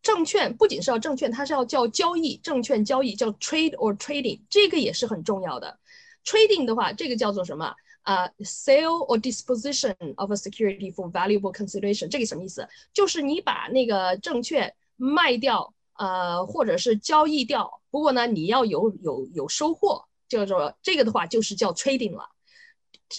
[0.02, 5.80] 证券不仅是要证券，它是要叫交易，证券交易叫 trade or trading，这个也是很重要的。
[6.26, 7.76] trading 的话，这个叫做什么？
[8.04, 12.68] 啊，sale or disposition of a security for valuable consideration，这个什么意思？
[12.94, 17.82] 就是你把那个证券卖掉，呃，或者是交易掉。
[17.92, 22.30] 不过呢，你要有有有收获，叫做这个的话就是叫 trading 了。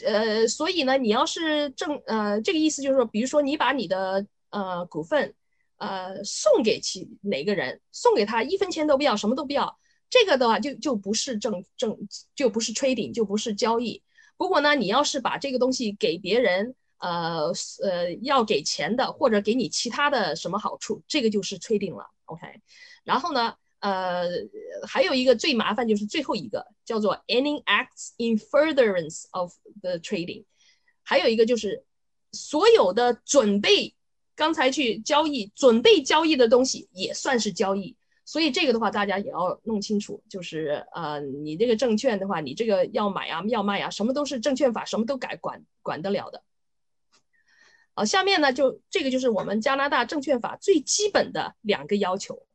[0.04, 5.34] 呃，所以呢，你要是证，呃，这个意思就是说，比如说你把你的呃股份，
[5.76, 11.96] 呃，送给其哪个人，送给他一分钱都不要，什么都不要，这个的话就就不是证证，
[12.34, 14.02] 就不是 trading，就不是交易。
[14.42, 22.44] 不过呢，你要是把这个东西给别人，呃呃，要给钱的，或者给你其他的什么好处，这个就是 trading 了，OK。
[23.04, 24.26] 然后呢，呃，
[24.84, 30.44] 还有一个最麻烦就是最后一个叫做 any acts in furtherance of the trading，
[31.04, 31.84] 还有一个就是
[32.32, 33.94] 所有的准备
[34.34, 37.96] 刚才去交易准备交易的东西也算是交易。
[38.24, 46.44] 所以这个的话，大家也要弄清楚，就是呃，你这个证券的话，你这个要买啊，要卖啊，什么都是证券法，什么都改管管得了的。
[47.94, 52.46] 好，下面呢，就这个就是我们加拿大证券法最基本的两个要求。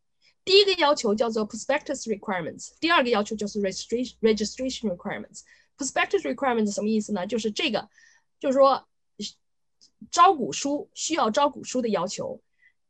[0.45, 5.41] 第一个要求叫做 prospectus requirements，第二个要求就是 registration registration requirements。
[5.77, 7.27] prospectus requirements 什么意思呢？
[7.27, 7.89] 就是这个，
[8.39, 8.87] 就是说
[10.09, 12.41] 招股书需要招股书的要求，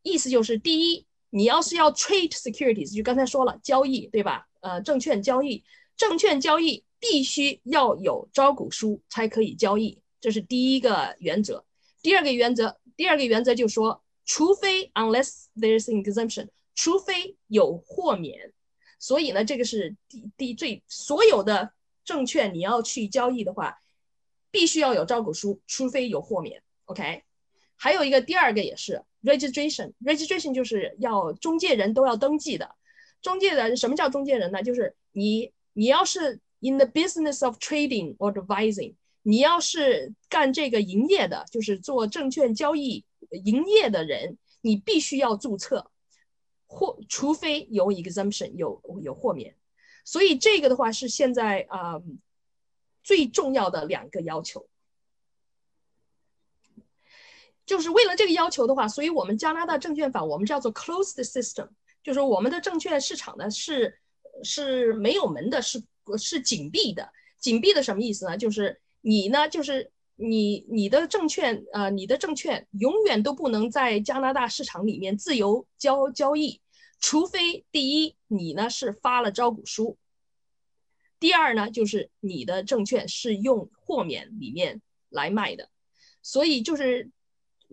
[0.04, 1.08] 意思就是第一。
[1.30, 4.48] 你要是要 trade securities，就刚才说了交易，对吧？
[4.62, 5.64] 呃，证券交易，
[5.96, 11.64] 证券交易必须要有招股书才可以交易，这是第一个原则。
[12.02, 18.54] 第二个原则，第二个原则就说，除非 unless there's an exemption，除非有豁免。
[19.00, 21.72] 所以呢，这个是第第最所有的
[22.04, 23.80] 证券你要去交易的话，
[24.50, 26.64] 必须要有招股书，除非有豁免。
[26.86, 27.24] OK，
[27.76, 29.04] 还有一个第二个也是。
[29.24, 32.76] Registration，registration 就是要中介人都要登记的。
[33.22, 34.62] 中介人什么叫中介人呢？
[34.62, 43.04] 就是你，你要是 in the business of trading or advising，你要是干这个营业的，就是做证券交易
[43.44, 45.92] 营业的人，你必须要注册，
[46.68, 49.56] 或除非有 exemption，有有豁免。
[50.06, 52.02] 所以这个的话是现在啊
[53.04, 54.67] 最重要的两个要求。
[57.68, 61.68] 就是为了这个要求的话，所以我们加拿大证券法我们叫做 closed system，
[62.02, 64.00] 就是我们的证券市场呢是
[64.42, 65.84] 是没有门的，是
[66.18, 67.12] 是紧闭的。
[67.38, 68.38] 紧闭的什么意思呢？
[68.38, 76.62] 就是你呢，就是你你的证券呃，你的证券永远都不能在加拿大市场里面自由交交易，
[77.02, 79.98] 除非第一你呢是发了招股书，
[81.20, 85.68] 第二呢就是你的证券是用豁免里面来卖的，
[86.22, 87.12] 所以就是。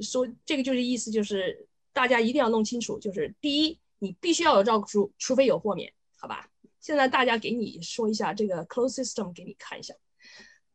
[0.02, 6.48] 说这个就是意思，就是大家一定要弄清楚，就是第一，你必须要有招股书，除非有豁免，好吧？
[6.80, 9.94] 现在大家给你说一下这个 closed system，给你看一下。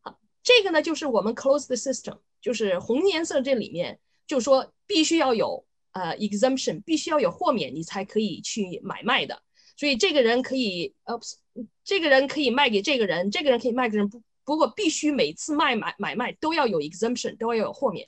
[0.02, 9.42] 好，这个呢就是我们 closed system，就是红颜色这里面就说必须要有呃 exemption，必须要有豁免，你才可以去买卖的。
[9.78, 11.20] 所以这个人可以呃，
[11.84, 18.08] 这个人可以卖给这个人，这个人可以卖给人，不不过必须每次卖买买卖都要有 exemption，都要有豁免。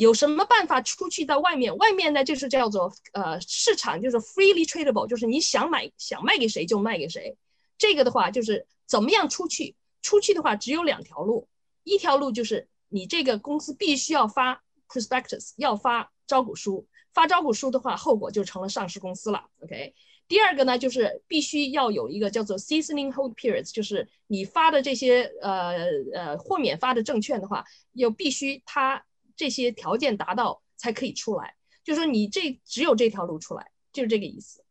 [0.00, 1.76] 有什么办法出去到外面？
[1.76, 7.36] 外面呢，就是叫做呃市场，就是 freely tradable，就是你想买想卖给谁就卖给谁。
[7.76, 9.76] 这个的话就是怎么样出去？
[10.00, 11.48] 出去的话只有两条路，
[11.84, 16.88] 一条路就是你这个公司必须要发 prospectus，要发招股书。
[17.12, 19.44] 发招股书的话，后果就成了上市公司了。
[19.62, 19.94] OK。
[20.28, 25.76] 第二个呢，就是必须要有一个叫做 seasoning hold periods，就是你发的这些呃
[26.14, 29.04] 呃豁免发的证券的话，又必须它。
[29.40, 34.62] 这些条件达到才可以出来，就是说你这只有这条路出来，就是这个意思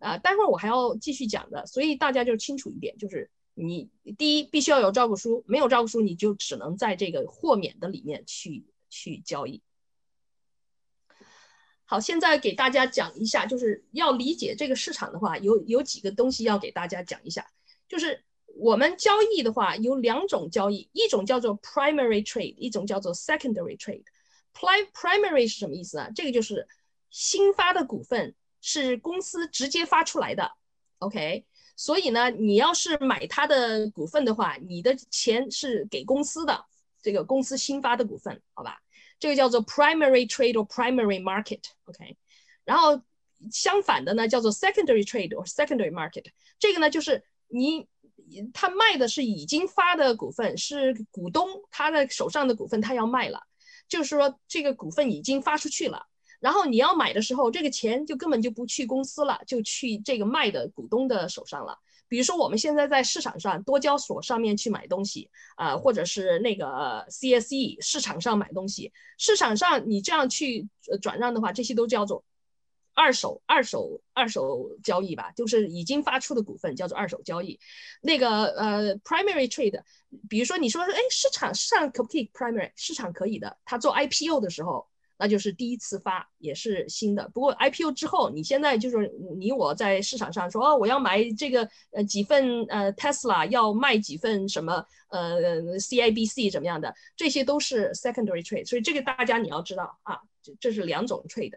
[0.00, 0.18] 啊。
[0.18, 3.88] 待会儿我还要继续讲的，所以大家就清楚一点，就是你
[4.18, 9.62] 第一必须要有招股书，没有招股书你就只能在这个豁免的里面去去交易。
[11.86, 17.50] 好，现在给大家讲一下，就是要理解这个市场的话，有有几个东西要给大家讲一下，
[17.88, 18.22] 就是
[18.56, 24.04] 我们交易的话有两种交易，一种叫做 primary trade，一种叫做 secondary trade。
[24.54, 26.10] Primary 是什么意思呢？
[26.14, 26.66] 这个就是
[27.10, 30.52] 新发的股份是公司直接发出来的
[30.98, 31.44] ，OK。
[31.76, 36.64] 所以呢，你要是买它的股份的话，你的钱是给公司的，
[37.00, 38.80] 这个公司新发的股份，好吧？
[39.20, 42.16] 这个叫做 primary trade or primary market，OK。
[42.64, 43.00] 然后
[43.52, 46.24] 相反的呢，叫做 secondary trade or secondary market。
[46.58, 47.86] 这个呢，就是你
[48.52, 53.46] 他卖的是已经发的股份，是股东他的手上的股份，他要卖了。
[53.88, 56.06] 就是说，这个股份已经发出去了，
[56.40, 61.78] 然后你要买的时候，这个钱就根本就不去公司了，就去这个卖的股东的手上了。
[62.08, 70.68] 比如说，我们现在在市场上多交所上面去买东西啊，或者是那个 CSE 市场上买东西，市场上你这样去
[71.02, 72.24] 转让的话，这些都叫做。
[72.98, 77.56] 二手、二手、二手交易吧，就是已经发出的股份叫做二手交易。
[78.02, 79.80] 那个呃，primary trade，
[80.28, 82.72] 比如说你说，哎，市场上可不可以 primary？
[82.74, 83.56] 市场可以的。
[83.64, 84.84] 他做 IPO 的时候，
[85.16, 87.28] 那就是第一次发，也是新的。
[87.32, 88.96] 不过 IPO 之后，你现在就是
[89.38, 98.66] 你我在市场上说，哦，我要买这个呃几份呃 Tesla，要卖几份什么呃 CIBC 怎么样的，这些都是 secondary trade。
[98.66, 101.54] 所以这个大家你要知道啊，这这是两种 trade。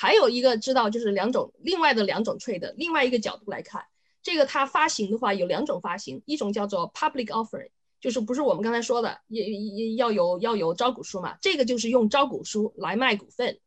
[0.00, 3.84] 还有一个知道就是两种另外的两种 trade，另外一个角度来看，
[4.22, 7.70] 这个它发行的话有两种发行，一种叫做 public offering，
[8.00, 13.58] 就是不是我们刚才说的也也要有要有招股书嘛，这个就是用招股书来卖股份。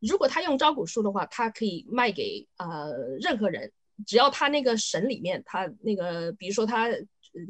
[0.00, 3.70] 如果他用招股书的话，他可以卖给呃任何人，
[4.06, 6.88] 只要他那个省里面他那个比如说他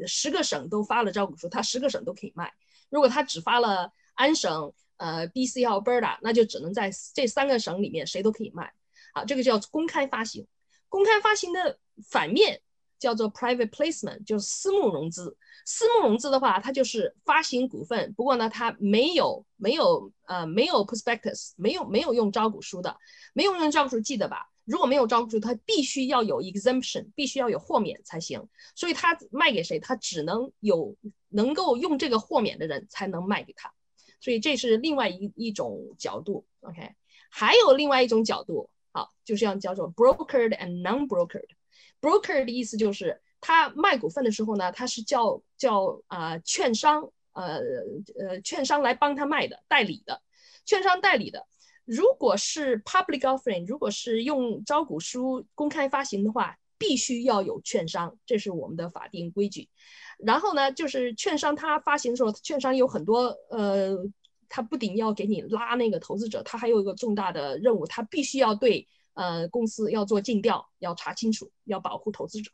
[0.09, 2.53] 十个省都发了招股书，他十个省都可以卖。
[2.91, 4.73] 如果他只发了安省。
[5.05, 8.73] 呃，B、C 和 Berta，那就只能在这三个省里面谁都可以卖，
[9.13, 10.47] 好，这个叫公开发行。
[10.89, 11.79] 公开发行的
[12.09, 12.63] 反面
[12.99, 15.37] 叫做 private placement，就是私募融资。
[15.67, 22.97] 私募融资的话，它就是发行股份，不过呢，它没有没有呃没有 prospectus，没有没有用招股书的，
[23.35, 24.51] 没有用招股书记得吧？
[24.65, 28.49] 如果没有招股书，它必须要有 exemption，必须要有豁免才行。
[28.75, 30.97] 所以它卖给谁，它只能有
[31.29, 33.71] 能够用这个豁免的人才能卖给他。
[34.25, 36.95] 所以这是另外一一种角度，OK，
[37.29, 41.51] 还有另外一种角度，好，就这样叫做 brokered and non-brokered。
[42.01, 47.61] broker 的意思就是他卖股份的时候呢，他是叫叫啊券商，呃
[48.19, 50.23] 呃券商来帮他卖的，代理的，
[50.65, 51.47] 券商代理的。
[51.85, 59.69] 如果是 public offering，如果是用招股书公开发行的话，必须要有券商，这是我们的法定规矩。
[60.19, 63.97] 然后呢，就是券商它发行的时候，券商有很多呃，
[64.49, 72.51] 它不仅要给你拉那个投资者，它还有一个重大的任务，它必须要对呃公司要做尽调，要查清楚，要保护投资者。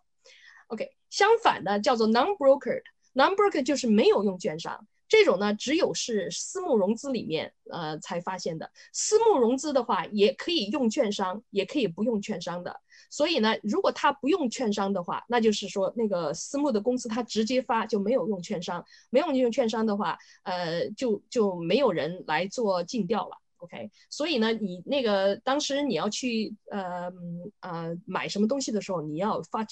[0.69, 8.71] OK，相反的叫做 non-brokered，non-brokered 就是没有用券商，这种呢只有是私募融资里面呃才发现的。
[8.93, 12.81] 私募融资的话，也可以用券商，也可以不用券商的。
[13.11, 23.37] 所以呢，如果他不用券商的话，那就是说那个私募的公司他直接发就没有用券商，没有用券商的话，呃，就就没有人来做尽调了。
[23.59, 27.13] OK，所以呢，你那个当时你要去呃
[27.59, 29.67] 呃买什么东西的时候，你要发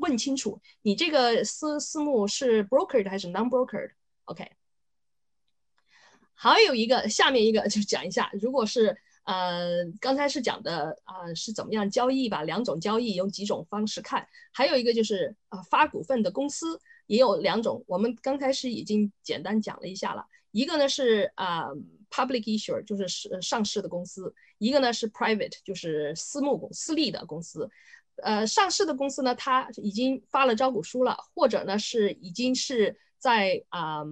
[0.00, 4.50] 问清楚，你这个私私募是 brokered 还是 non-brokered？OK，
[6.32, 8.96] 还有一个下面一个就讲一下，如果是。
[9.28, 12.44] 呃，刚才是讲的啊，是怎么样交易吧？
[12.44, 17.84] 两种交易有几种方式看，还有一个就是啊，发股份的公司也有两种。
[17.86, 21.66] 我们刚开始已经简单讲了一下了，一个呢是啊
[22.10, 23.06] ，public issue，就是
[23.42, 27.68] 上市的公司；一个呢是 private，就是私募公私立的公司。
[28.22, 34.02] 呃，上市的公司呢，它已经发了招股书了，或者呢是已经是在啊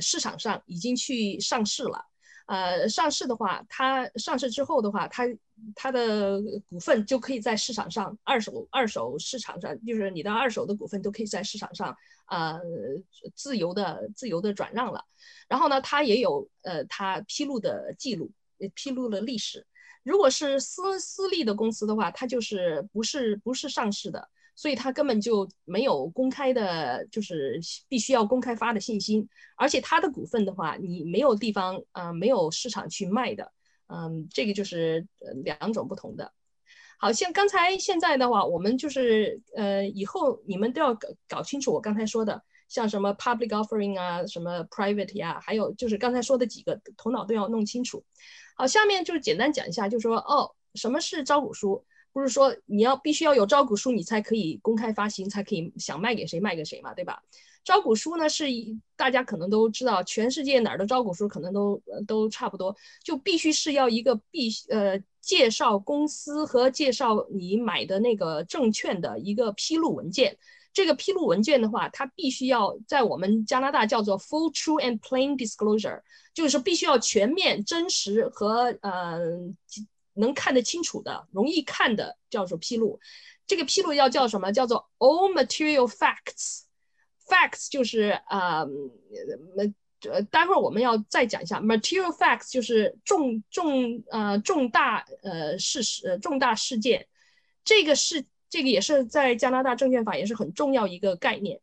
[0.00, 2.06] 市场上已经去上市了。
[2.48, 5.24] 呃，上市的话，它上市之后的话，它
[5.74, 6.40] 它的
[6.70, 11.94] 股份就可以在市场上二手二手市场上，就是你的二手的股份都可以在市场上
[12.26, 12.58] 呃
[13.34, 15.04] 自由的自由的转让了。
[15.46, 18.32] 然后呢，它也有呃它披露的记录，
[18.74, 19.66] 披露了历史。
[20.02, 24.26] 如果是私私立的公司的话，它就是不是不是上市的。
[24.58, 33.52] 所以他根本就没有公开的，就是必须要公开发的信息，而且他的股份的话，你没有地方，呃，没有市场去卖的，
[33.86, 35.06] 嗯，这个就是
[35.44, 36.32] 两种不同的。
[36.98, 48.04] 好像刚才现在的话，我们就是呃，以后你们都要搞搞清楚我刚才说的，像什么 public offering 啊，什么 private 呀，还有就是刚才说的几个，头脑都要弄清楚。
[48.56, 51.84] 好，下面就是简单讲一下，就说哦，什么是招股书？
[52.18, 57.22] 不是说你要必须要有招股书，你才可以公开发行，才可以想卖给谁卖给谁嘛，对吧？
[57.62, 58.46] 招股书呢是
[58.96, 70.36] 大家可能都知道，全世界哪儿的招股书可能都都差不多，就必须是要一个必呃介绍公司和介绍你买的那个证券的一个披露文件。
[70.72, 76.00] 这个披露文件的话，它必须要在我们加拿大叫做 full, true and plain disclosure，
[76.34, 79.20] 就是说必须要全面、真实和呃。
[80.18, 83.00] 能看得清楚的、容易看的叫做披露，
[83.46, 84.52] 这个披露要叫什么？
[84.52, 86.64] 叫做 all material facts。
[87.26, 88.64] facts 就是啊，
[90.08, 97.06] 呃，待会儿我们要再讲一下 material facts，就是重重呃重大呃事实重大事件。
[97.64, 101.60] 这个是这个也是在加拿大证券法也是很重要一个概念。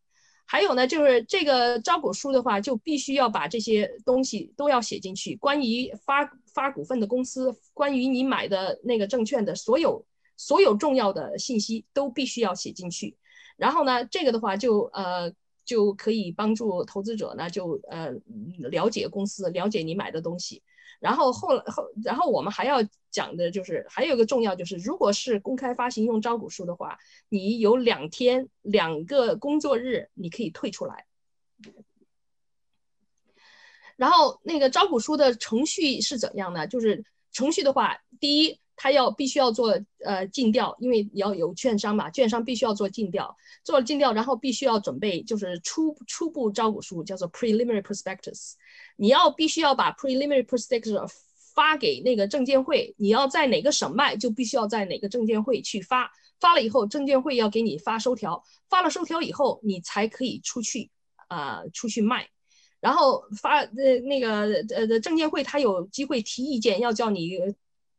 [0.47, 5.35] 还有呢，就是这个招股书的话，就必须要把这些东西都要写进去。
[5.37, 6.23] 关于发
[6.53, 10.05] 发股份的公司，关于你买的那个证券的所有
[10.37, 13.17] 所有重要的信息都必须要写进去。
[13.57, 15.31] 然后呢，这个的话就呃
[15.65, 18.11] 就可以帮助投资者呢就呃
[18.69, 20.61] 了解公司，了解你买的东西。
[20.99, 22.77] 然后后来后，然后我们还要
[23.11, 26.97] 讲的就是，还有一个重要就是，如果是公开发行用招股书的话，
[27.29, 31.05] 你有两天两个工作日你可以退出来。
[33.95, 36.67] 然后那个招股书的程序是怎样呢？
[36.67, 48.53] 就是程序的话，第一，他要必须要做呃尽调，因为要有券商嘛，券商必须要做尽调，做了尽调，然后必须要准备就是初初步招股书，叫做 preliminary prospectus。
[48.97, 51.07] 你要必须要把 preliminary prospectus
[51.53, 56.11] 发给那个证监会，你要在哪个省卖，就必须要在哪个证监会去发。
[56.41, 60.91] 发了以后，证监会要给你发收条，发了收条以后，你才可以出去
[61.29, 62.27] 啊出去卖。
[62.81, 67.39] 然后发呃那个呃的证监会他有机会提意见，要叫你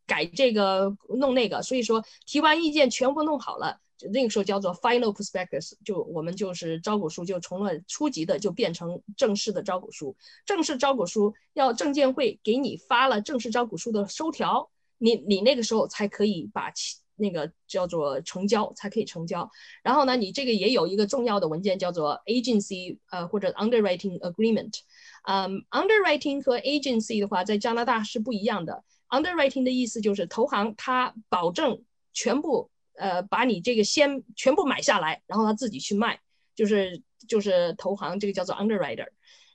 [0.06, 3.80] 改这个弄那个，所以说提完意见全部弄好了，
[4.12, 10.16] 那个时候叫做 final prospectus，就我们就是招股书就从了初级的就变成正式的招股书。
[10.44, 16.72] 正式招股书要证监会给你发了正式招股书的收条，你你那个时候才可以把
[17.18, 19.50] 那个叫做成交才可以成交，
[19.82, 24.80] 然后呢，你这个也有一个重要的文件叫做 agency 呃或者 underwriting agreement，
[25.26, 28.84] 嗯，underwriting 和 agency 的话在加拿大是不一样的。
[29.08, 31.82] Underwriting 的意思就是投行他保证
[32.12, 36.20] 全部呃把你这个先全部买下来，然后他自己去卖，
[36.54, 39.08] 就是就是投行这个叫做 underwriter。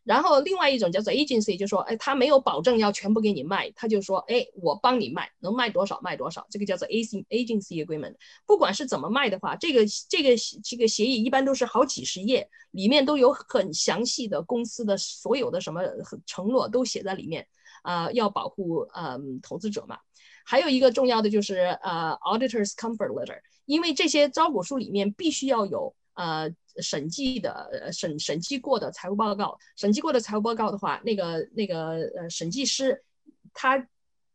[0.03, 8.15] 然后另外一种叫做 agency，就说，哎，他没有保证要全部给你卖，他就说，哎，我帮你卖，能卖多少卖多少，这个叫做 agency agreement。
[8.47, 10.29] 不管是怎么卖的话，这个这个
[10.63, 15.83] 这个协议一般都是好几十页，里面都有很详细的公司的所有的什么
[16.25, 17.47] 承诺都写在里面，
[17.81, 19.99] 啊，要保护嗯投资者嘛。
[20.45, 26.53] 还有一个重要的就是呃 auditors comfort letter，因为这些招股书里面必须要有呃。
[26.77, 33.03] 审计的审审计过的财务报告，审计过的财务报告的话，那个那个呃审计师，
[33.53, 33.85] 他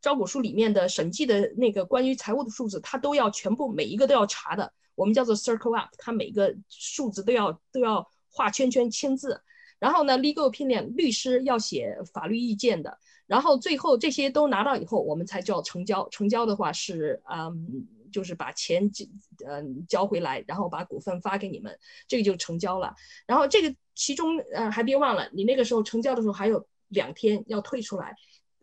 [0.03, 9.41] 招股书里面的审计的那个关于财务的数字，他都要全部每一个都要查的，我们叫做 circle up，他每个数字都要都要画圈圈签字。
[9.79, 12.99] 然后呢，legal opinion 律师要写法律意见的。
[13.27, 16.09] 然后最后这些都拿到以后，我们才叫成交。
[16.11, 17.87] 成交的话是嗯。
[18.13, 19.05] 就是把钱交，
[19.47, 22.95] 嗯，交回来，然后把股份发给你们，这个就成交了。
[23.27, 28.15] 然后这个其中，呃，还别忘了，你那个时候成交的时候还有两天要退出来。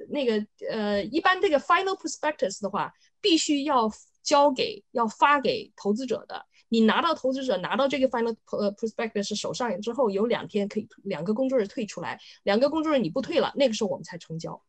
[0.10, 2.92] 那个，呃，一般这个 final prospectus 的话，
[3.22, 3.92] 必须要
[4.24, 6.44] 交给、要发给投资者的。
[6.74, 12.20] 你拿到投资者拿到这个 final prospectus 手上之后，有两天可以两个工作日退出来。
[12.42, 14.60] 两个工作日你不退了，那个时候我们才成交。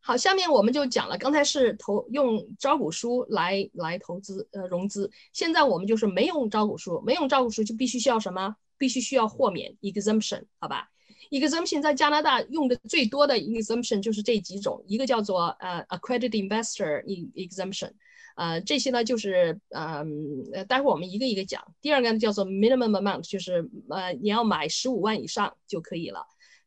[0.00, 8.56] 好，下面我们就讲了，刚才是投用招股书来来投资呃融资，现在我们就是没用招股书，没用招股书就必须需要什么？
[8.76, 10.90] 必须需要豁免 exemption，好吧
[11.30, 17.04] ？exemption 在加拿大用的最多的 exemption 就是这几种，一个叫做呃 accredited investor
[17.34, 17.92] exemption，
[18.36, 21.74] 呃这些呢就是嗯待会儿我们一个一个讲。
[21.82, 26.24] 第二个呢叫做 minimum amount，就是呃你要买十五万以上就可以了。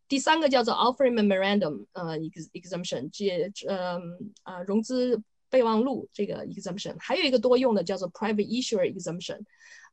[0.08, 2.18] 第三个叫做 offering memorandum，呃
[2.54, 4.02] ，exemption，这呃
[4.44, 9.40] 呃融资备忘录这个 exemption，还有一个多用的叫做 private issuer exemption，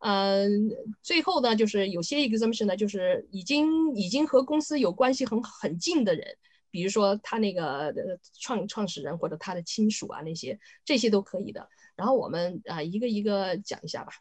[0.01, 0.71] 嗯，
[1.03, 6.27] 最后呢就是有些 exemption 呢就是已经已经和公司有关系很很近的人，
[6.71, 7.95] 比如说他那个
[8.41, 11.69] 创创始人或者他的亲属啊那些，这些都可以的。
[11.95, 14.13] 然后我们啊一个一个讲一下吧。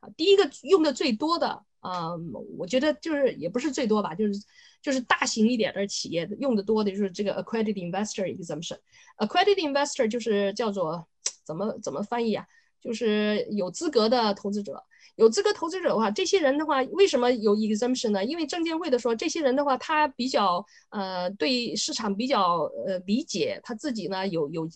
[0.00, 1.64] 啊，第一个用的最多的。
[1.84, 4.34] 嗯，我觉得就是也不是最多吧，就是
[4.80, 8.78] 就是大型一点的企业用的多的就是这个 accredited investor exemption。
[9.18, 11.08] accredited investor 就是叫做
[11.44, 12.46] 怎么怎么翻译啊？
[12.82, 14.82] 就是有资格的投资者。
[15.16, 18.24] 有资格投资者的话，这些人的话为什么有 exemption 呢？
[18.24, 24.68] 因为证监会的说，这些人的话他比较呃对市场比较呃理解，他自己呢有有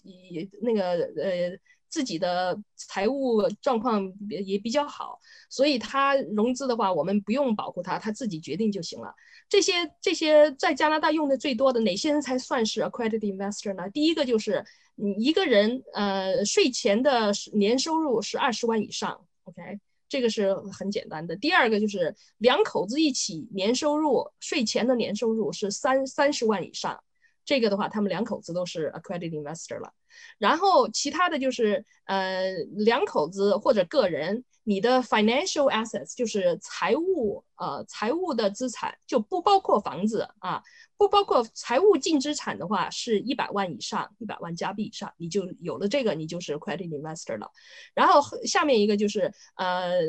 [0.63, 0.83] 那个
[1.17, 1.59] 呃。
[1.89, 9.15] 自己的财务状况也比较好，所以他融资的话，我们不用保护他，他自己决定就行了。
[9.49, 13.89] 这些这些在加拿大用的最多的哪些人才算是 accredited investor 呢？
[13.91, 14.63] 第一个就是
[14.97, 19.79] 你一个人呃税前的年收入是二十万以上，OK，
[20.09, 21.37] 这个是很简单的。
[21.37, 27.03] 第二个就是两口子一起年收入税前的年收入是三三十万以上，
[27.45, 29.93] 这个的话他们两口子都是 accredited investor 了。
[30.39, 40.63] 然后其他的就是，呃，两口子或者个人，你的 financial assets 就是财务，呃，财务的资产就不包括房子啊，
[40.97, 47.51] 不包括财务净资产的话是一百万以上，一百万加币以上，你就有了这个，你就是 credit investor 了。
[47.95, 50.01] 然后下面一个就是，呃，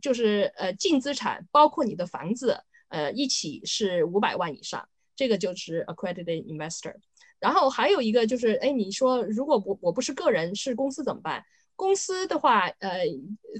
[0.00, 6.94] 就是呃净资产包括你的房子，呃，一起是五百万以上，这个就是 accredited investor。
[7.42, 11.44] 然后还有一个就是，哎，你说如果我我不是个人，是公司怎么办？
[11.74, 13.00] 公司的话，呃，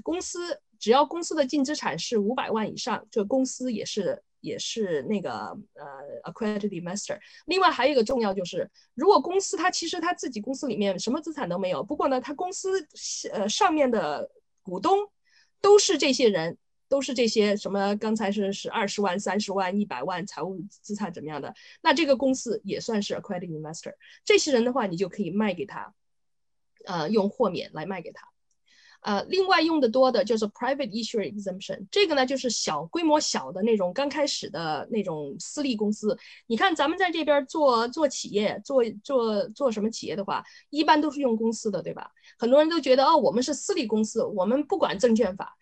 [0.03, 5.31] 公司只要公司的净资产是五百万以上，这公司也是也是那个
[5.73, 7.19] 呃 accredited investor。
[7.45, 12.87] 另外还有一个重要就是，如果公司它其实它自己公司里面什么资产都没有，不过呢，它公司
[13.33, 14.31] 呃上面的
[14.61, 14.97] 股东
[15.59, 16.57] 都是这些人，
[16.93, 23.95] 都是这些什么刚才是是二十万、三十万、一百万财务资产怎么样的，那这个公司也算是 accredited investor。
[24.23, 25.91] 这些人的话，你就可以卖给他，
[26.85, 28.27] 呃，用豁免来卖给他。
[29.01, 36.15] 呃，另外用的多的就是 private issuer exemption，这个呢就是小规模小的那种刚开始的那种私立公司。
[36.45, 42.11] 你看咱们在这边做做企业，做做做什么企业的话，一般都是用公司的，对吧？
[42.37, 45.57] 很多人都觉得哦，我们是私立公司，我们不管证券法。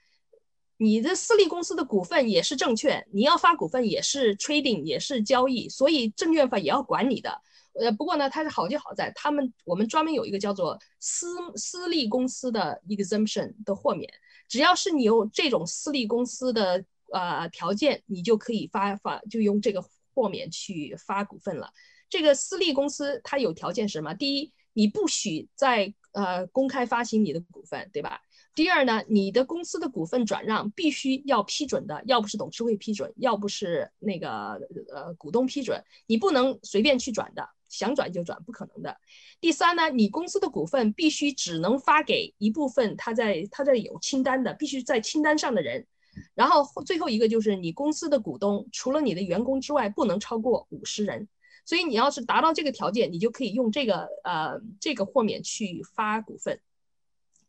[0.81, 7.39] 你的私立公司的股份也是证券，你要发股份也是 trading，也是交易，所以证券法也要管你的。
[7.79, 14.11] 呃，不过呢，它是好就好在他们我们专门有一个叫做私私立公司的 exemption 的豁免，
[14.47, 21.69] 只要是你有这种私立公司的呃条件，你就可以发发就用这个豁免去发股份了。
[22.09, 24.15] 这个私立公司它有条件是什么？
[24.15, 28.19] 第一，你不许在呃公开发行你的股份，对吧？
[28.53, 34.59] 第二呢，你的公司的股份转让必须要批准的，要不是董事会批准，要不是那个
[34.93, 37.47] 呃股东批准，你不能随便去转的。
[37.69, 38.97] 想转就转，不可能的。
[39.39, 45.87] 第三呢，你公司的股份必须只能发给一部分他在他这有清单的，必须在清单上的人。
[46.35, 51.29] 然后最后一个就是你公司的股东除了你的员工之外，不能超过五十人。
[51.65, 56.59] 所以你要是达到这个条件，你就可以用这个呃这个豁免去发股份。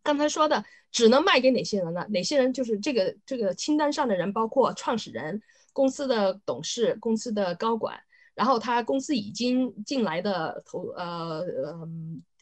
[0.03, 2.07] 刚才说的只能卖给哪些人呢？
[2.11, 5.41] 哪些人就是这个这个清单上的人，包括创始人、
[5.73, 8.01] 公司的董事、公司的高管。
[8.35, 11.45] 然后他公司已经进来的投呃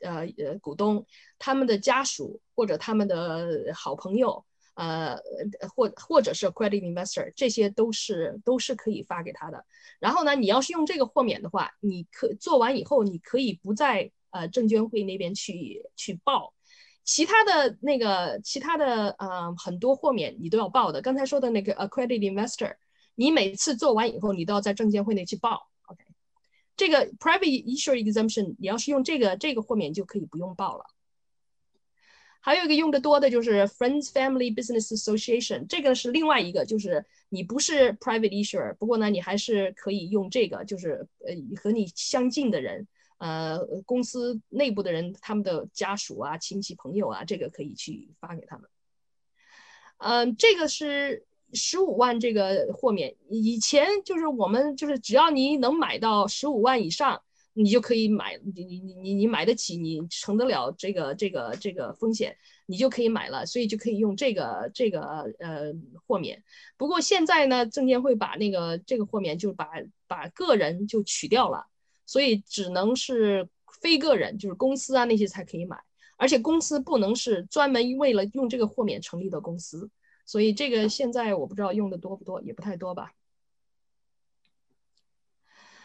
[0.03, 1.05] 呃呃股东，
[1.37, 4.45] 他们的家属或者他们的好朋友，
[4.75, 5.19] 呃
[5.75, 9.65] 或或者是 credit investor，这些都是都是可以发给他的。
[9.99, 16.55] 然后呢，你要是用这个豁免的话，你可做完以后，你可以不在呃证监会那边去去报，
[17.05, 21.03] 其他的那个其他的呃很多豁免你都要报的。
[21.03, 22.75] 刚才说的那个 accredited investor，
[23.15, 25.69] 你每次做完以后，你都要在证监会内去报。
[25.87, 26.05] OK，
[26.77, 30.85] 这个 private issuer exemption，你要是用这个这个豁免就可以不用报了。
[32.43, 42.89] 还有一个用的多的就是 friends family business association，这个是另外一个，就是你不是 private issuer，不过呢你还是可以用这个，就是呃和你相近的人，
[43.21, 48.69] 呃公司内部的人，他们的家属啊、亲戚朋友啊，这个可以去发给他们。
[49.99, 51.25] 嗯，这个是。
[51.53, 57.21] 十五万这个豁免，以前就是我们就是只要你能买到十五万以上，
[57.55, 65.01] 你就可以买，你你你你你买得起，你承得了这个这个这个风险，你就可以买了，所以就可以用这个这个
[65.41, 65.73] 呃
[66.07, 66.41] 豁免。
[66.77, 69.69] 不过现在呢，证监会把那个这个豁免就把
[70.07, 71.67] 把个人就取掉了，
[72.11, 73.49] 所以只能是
[73.81, 75.81] 非个人，就是公司啊那些才可以买，
[76.17, 79.89] 而且公司不能是专门为了用这个豁免成立的公司。
[80.27, 83.13] 所以这个现在我不知道用的多不多，也不太多吧。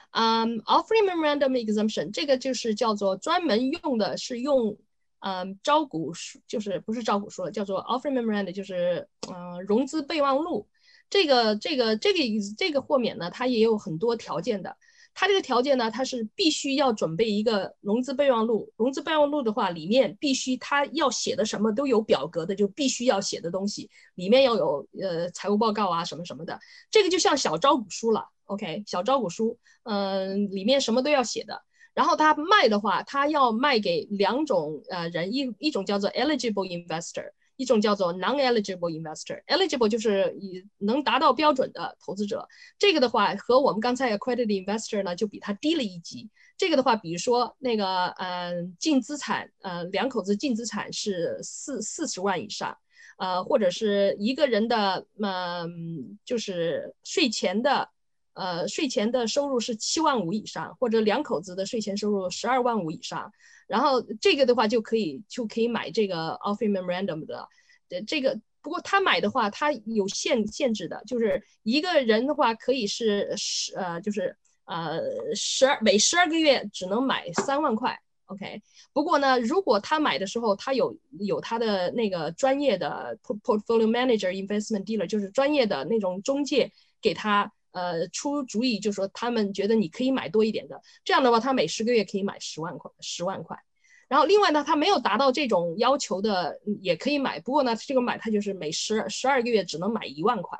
[0.09, 4.79] 嗯，offering memorandum exemption 这个就是叫做专门用的是用
[5.19, 10.67] 嗯招股书，就是不是招股书了，叫做 offering memorandum，就是嗯融资备忘录。
[11.07, 12.19] 这个这个这个
[12.57, 14.75] 这个豁免呢，它也有很多条件的。
[15.17, 18.69] 它这个条件呢，它是必须要准备一个融资备忘录。
[18.75, 26.59] 融资备忘录的话，里面必须它要写的什么都有表格的，就必须要写的东西，里面要有呃财务报告啊什么什么的。
[26.91, 31.61] 这个就像小招股书了，OK，小招股书，嗯，里面什么都要写的。
[31.93, 37.31] 然后他卖的话，他要卖给两种呃人，一一种叫做 eligible investor。
[37.57, 42.47] 一种叫做 non-eligible investor，eligible 就是以能达到标准的投资者。
[42.77, 46.29] 这个的话和我们刚才 accredited investor 呢就比它低了一级。
[46.57, 52.77] 这个的话，比如说那个嗯净资产，呃两口子净资产是四四十万以上，
[53.17, 57.89] 呃或者是一个人的嗯就是税前的
[58.35, 63.33] 呃税前的收入是七万五以上，或者两口子的税前收入十二万五以上。
[63.67, 67.49] 然后这个的话就可以就可以买这个 offering memorandum 的，
[67.89, 75.01] 呃，这个不过他买的话，他有限限制的，就是一个人的话可以是十呃，就是呃
[75.33, 78.61] 十二每十二个月只能买三万块，OK。
[78.93, 86.71] 不过呢，如果他买的时候他有有他的那个专业的 portfolio manager investment dealer，就是专业的那种中介
[87.01, 87.51] 给他。
[87.75, 93.59] 呃，出主意就是说他们觉得你可以买多一点的，这样的话他每十个月可以买十万块，十万块。
[94.07, 100.57] 然后另外呢，他没有达到这种要求的也可以买，不过呢，这个买他就是每十十二个月只能买一万块，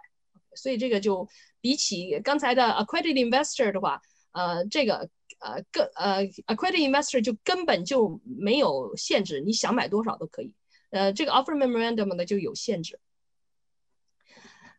[0.56, 1.30] 所以这个就
[1.62, 4.02] 比起刚才的 accredited investor 的话，
[4.32, 5.10] 呃，这个
[5.40, 10.52] 呃更呃 accredited investor 就根本就没有限制，你想买多少都可以。
[10.90, 13.00] 呃，这个 offer memorandum 呢就有限制。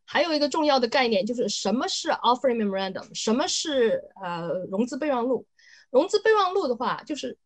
[0.09, 5.47] 还有一个重要的概念就是什么是 Offering memorandum，什么是呃融资备忘录？
[5.91, 7.37] 融资备忘录的话，就是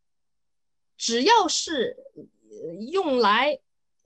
[0.98, 1.96] 只要是
[2.90, 3.58] 用来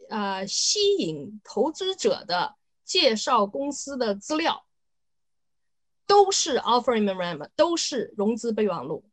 [0.09, 4.65] 呃吸引投资者的介绍公司的资料，
[6.07, 9.05] 都是 Offering memorandum，都是融资备忘录。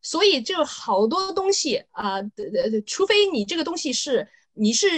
[0.00, 4.28] 所以就好多东西啊，呃，除非你这个东西是。
[4.56, 4.88] 你是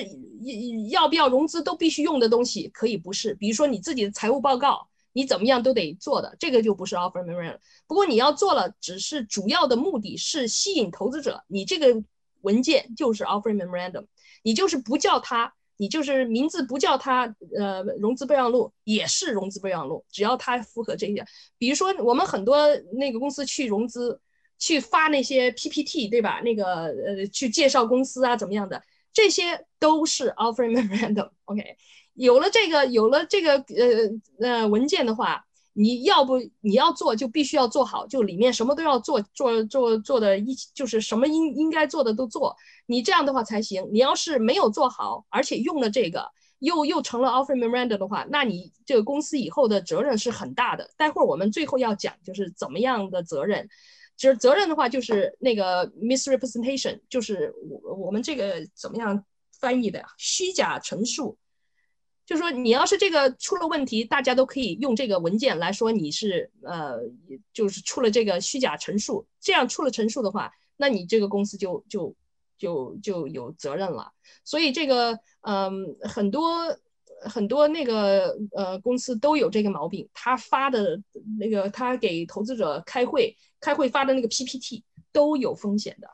[0.90, 3.34] 要不要融资都必须用的东西，可以不是。
[3.34, 7.58] 比如说你自己的财务报告，你怎么样都得做的，这个就不是 offer memorandum。
[7.86, 12.02] 不过你要做了，只是主要的目的是吸引投资者，你这个
[12.42, 14.06] 文件就是 offer memorandum。
[14.44, 21.24] 你就是不叫它，你就是名字不叫它，呃，融资备忘录也是融资备忘录，只要它符合这些。
[21.58, 22.56] 比如说我们很多
[22.92, 24.20] 那个公司去融资，
[24.56, 26.40] 去发那些 PPT，对吧？
[26.44, 28.80] 那个呃，去介绍公司啊，怎么样的？
[29.12, 31.76] 这些都是 offer memorandum，OK，
[32.14, 33.54] 有了这个，有了这个，
[34.38, 42.56] 呃呃文件的话，你要不你要做就必须要做好，就里面什么都要做，做做做的一就是什么应应该做的都做，
[42.86, 43.88] 你这样的话才行。
[43.92, 46.28] 你要是没有做好，而且用了这个
[46.58, 50.90] 又又成了 offer memorandum 的话，那你这个公司以后的责任是很大的。
[50.96, 53.68] 待会儿我们最后要讲就是怎么样的责任。
[54.18, 59.24] 就是责任的话，就是那个 misrepresentation，就是我我们这个怎么样
[59.60, 60.06] 翻译的呀？
[60.18, 61.38] 虚假陈述，
[62.26, 66.98] 就是说你要是这个出了问题，大家都可以用这个文件来说你是呃，
[67.52, 69.24] 就是出了这个虚假陈述。
[69.40, 72.16] 这样出了陈述的话，那你这个公司就就
[72.58, 74.12] 就就有责任了。
[74.42, 76.76] 所以这个嗯，很多
[77.22, 81.00] 很多那个呃公司都有这个毛病，他发的
[81.38, 83.36] 那个他给投资者开会。
[83.60, 86.08] 开会发的那个 PPT 都有风险的。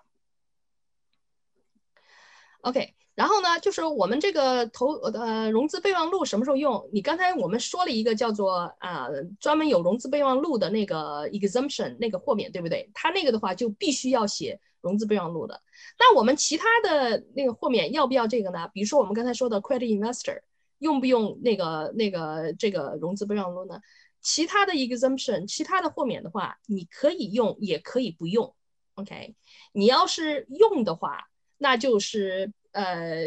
[2.63, 6.89] OK，然后呢，就是我们这个投呃融资备忘录什么时候用？
[6.91, 12.91] 你刚才我们说了一个叫做啊专门有融资备忘录的那个 exemption 那个豁免，对不对？
[12.95, 15.61] 它那个的话就必须要写融资备忘录的。
[15.99, 18.67] 那我们其他的那个豁免要不要这个呢？
[18.73, 20.41] 比如说我们刚才说的 credit investor
[20.85, 23.81] 用不用那个那个这个融资备忘录呢？
[24.21, 28.55] 其他的 exemption，其他的豁免的话，你可以用，也可以不用。
[28.95, 29.35] OK，
[29.73, 31.19] 你要是用的话，
[31.57, 33.27] 那就是呃，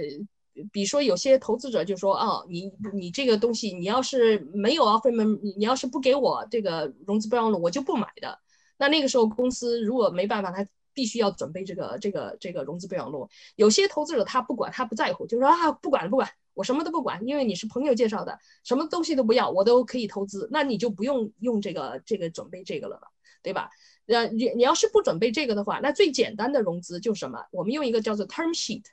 [0.71, 5.11] 比如说有些投资者就说，哦，你你这个东西，你要是没有 offer，
[5.57, 8.39] 你要是不给我这个融资备忘录，我就不买的。
[8.77, 13.27] 那那个时候公司如果没办法，他必须要准备这个这个这个融资备忘录。
[13.55, 16.27] 有些投资者他不管，他不在乎，就说啊，不管了，不管。
[16.57, 23.07] 我什么都不管，因为你是朋友介绍的，什么东西都不要，我都可以投资，那你就不用用这个这个准备这个了吧，
[23.43, 23.69] 对吧？
[24.07, 27.45] 呃，你你要是不准备这个的话，那最简单的融资就是什么？
[27.51, 28.83] 我们用一个叫做 term sheet，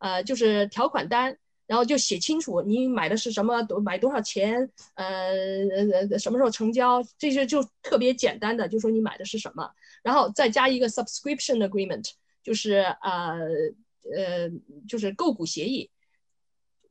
[0.00, 9.70] 呃，就是条款单，然后就写清楚你买的是什么，买多少钱，呃，什么时候成交，这些就特别简单的，就说你买的是什么，
[10.02, 12.10] 然后再加一个 subscription agreement，
[12.42, 13.38] 就是呃
[14.14, 14.50] 呃，
[14.86, 15.88] 就是购股协议。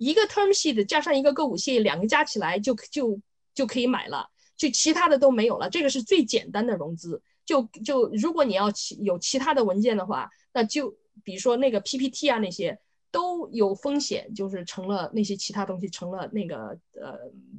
[0.04, 3.20] 一个 term sheet 加上一个购股协议，两个加起来就就
[3.54, 5.70] 就可以买了，就其他的都没有了。
[5.70, 7.22] 这个是最简单的融资。
[7.46, 12.80] 就就如果你要其有其他的文件的话，那就比如说那个 PPT 啊那些
[13.12, 17.18] 都有风险，就是成了那些其他东西成了那个呃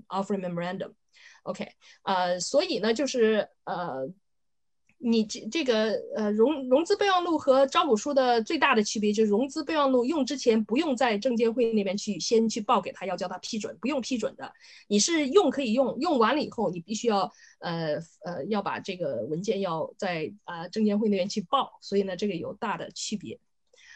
[0.09, 0.93] offer memorandum。
[1.45, 1.69] OK，
[2.03, 4.09] 呃，所以呢就是呃。
[4.99, 14.51] 你这这个呃融融资备忘录和招股书的最大的区别就是融资备忘录用之前不用在证监会那边去先去报给他要叫他批准，不用批准的。
[14.89, 23.39] 你是用可以用，用完了以后你必须要呃呃要把这个文件要在啊证监会那边去报，所以呢这个有大的区别。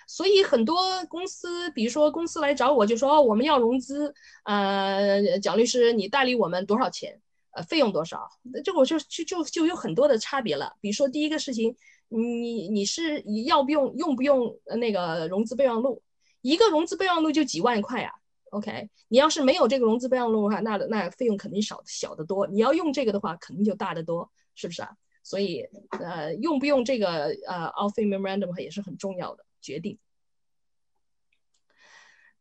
[0.07, 7.21] 所以很多公司，比如说公司来找我就说哦我们要融资，呃蒋律师你代理我们多少钱？
[7.53, 8.29] 呃费用多少？
[8.65, 10.77] 这我就就就就有很多的差别了。
[10.81, 11.77] 比如说第一个事情，
[12.09, 16.03] 你你是要不用用不用那个融资备忘录？
[16.41, 18.13] 一个融资备忘录就几万块啊。
[18.51, 22.47] OK，你要是没有这个融资备忘录的话，那那费用肯定少小得多。
[22.47, 24.97] 你要用这个的话，肯定就大得多，是不是啊？
[25.23, 25.67] 所以
[25.99, 29.99] 呃，用不用这个呃 offer memorandum 也是很重要的决定。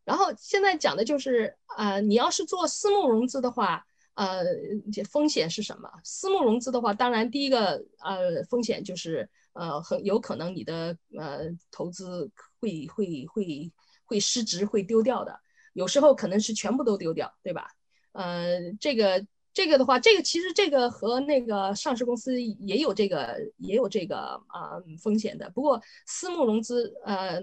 [0.05, 3.86] 然后现在讲的就是呃，你要是做私募融资的话。
[4.17, 4.43] 呃，
[5.11, 5.87] 风险是什么？
[6.03, 13.71] 私募融资的话，当然第一个呃风险就是呃很有可能你的呃投资会会会
[14.03, 15.39] 会失职，会丢掉的。
[15.73, 17.67] 有时候可能是全部都丢掉，对吧？
[18.13, 25.47] 呃，这个这个的话，这个其实这个和那个上市公司也有这个也有这个啊风险的。
[25.51, 27.39] 不过私募融资呃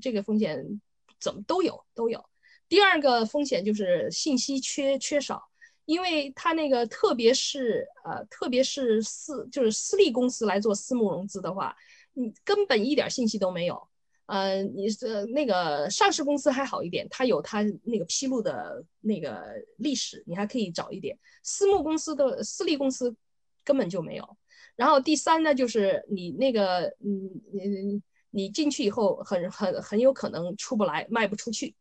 [0.00, 0.80] 这个风险
[1.20, 2.24] 怎么都有都有。
[2.66, 5.44] 第二个风险就是信息缺缺少，
[5.84, 11.76] 因为它那个特别是呃特别是私就是私立公司来做私募融资的话，
[12.12, 13.88] 你根本一点信息都没有。
[14.26, 19.44] 呃，你是那个上市公司还好一点，它有它那个披露的那个
[19.76, 21.18] 历史，你还可以找一点。
[21.42, 23.14] 私募公司的私立公司
[23.62, 24.36] 根本就没有。
[24.76, 31.74] 然后第三呢，就是你那个嗯你你进去以后，很很很有可能出不来，卖不出去。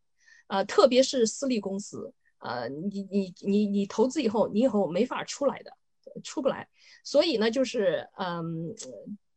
[0.48, 2.14] 呃，特别是私立公司，
[2.44, 5.72] 呃，你你你你投资以后，你以后没法出来的，
[6.24, 6.68] 出不来。
[7.04, 8.76] 所以呢，就是嗯。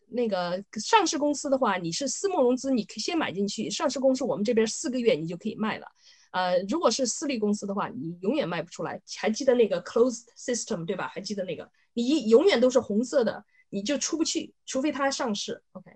[0.09, 3.69] 那个上市公司的话，你是私募融资，你先买进去。
[3.69, 5.87] 上市公司我们这边四个月你就可以卖了。
[6.31, 9.03] 呃，如果是私立公司的话，你永远卖不出来。
[9.17, 11.09] 还记得那个 closed system 对吧？
[11.09, 15.61] 还记得那个，你永远都是红色的，你就出不去，除非它上市。
[15.73, 15.91] OK。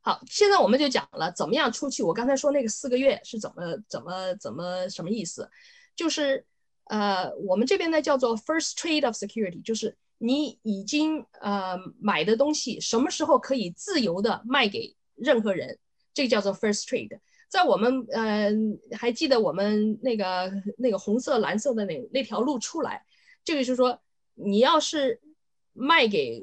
[0.00, 2.02] 好，现在我们就讲了怎么样出去。
[2.02, 5.50] 我刚才说那个四个月是怎么怎么怎么什么意思？
[5.94, 6.44] 就是
[6.84, 9.96] 呃，我们这边呢叫做 first trade of security，就是。
[10.22, 15.78] 你已经呃买的东西什么时候可以自由的卖给任何人？
[16.12, 17.18] 这个叫做 first trade。
[17.48, 18.50] 在我们呃
[18.98, 23.02] 还记得我们那个那个红色蓝色的那那条路出来，
[23.42, 23.98] 这个就是说
[24.34, 25.22] 你要是
[25.72, 26.42] 卖给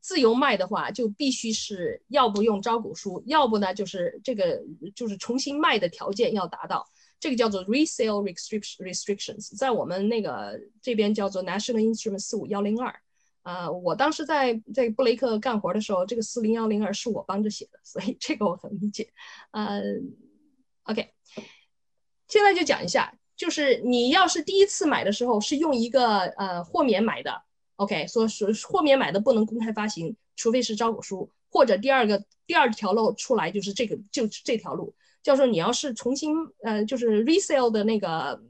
[0.00, 4.62] 自由卖的话，就必须是要不用招股书，要不呢就是这个
[4.94, 6.86] 就是重新卖的条件要达到。
[7.20, 12.94] 这个叫做 resale restriction restrictions，在我们那个这边叫做 national instrument 四五幺零二。
[13.42, 19.12] 啊，我当时在在布雷克干活的时候，这个四零幺零二是我帮着写的，所以这个我很理解。
[19.50, 19.82] 呃
[20.84, 21.10] ，OK，
[22.26, 27.42] 现在就讲一下，就是你要是第一次买的时候是用一个呃豁免买的
[27.76, 38.42] ，OK，说是豁免买的不能公开发行，除非是招股书，或者第二个第二条路出来就是这个就这条路，叫做你要是重新呃就是 resale 的那个。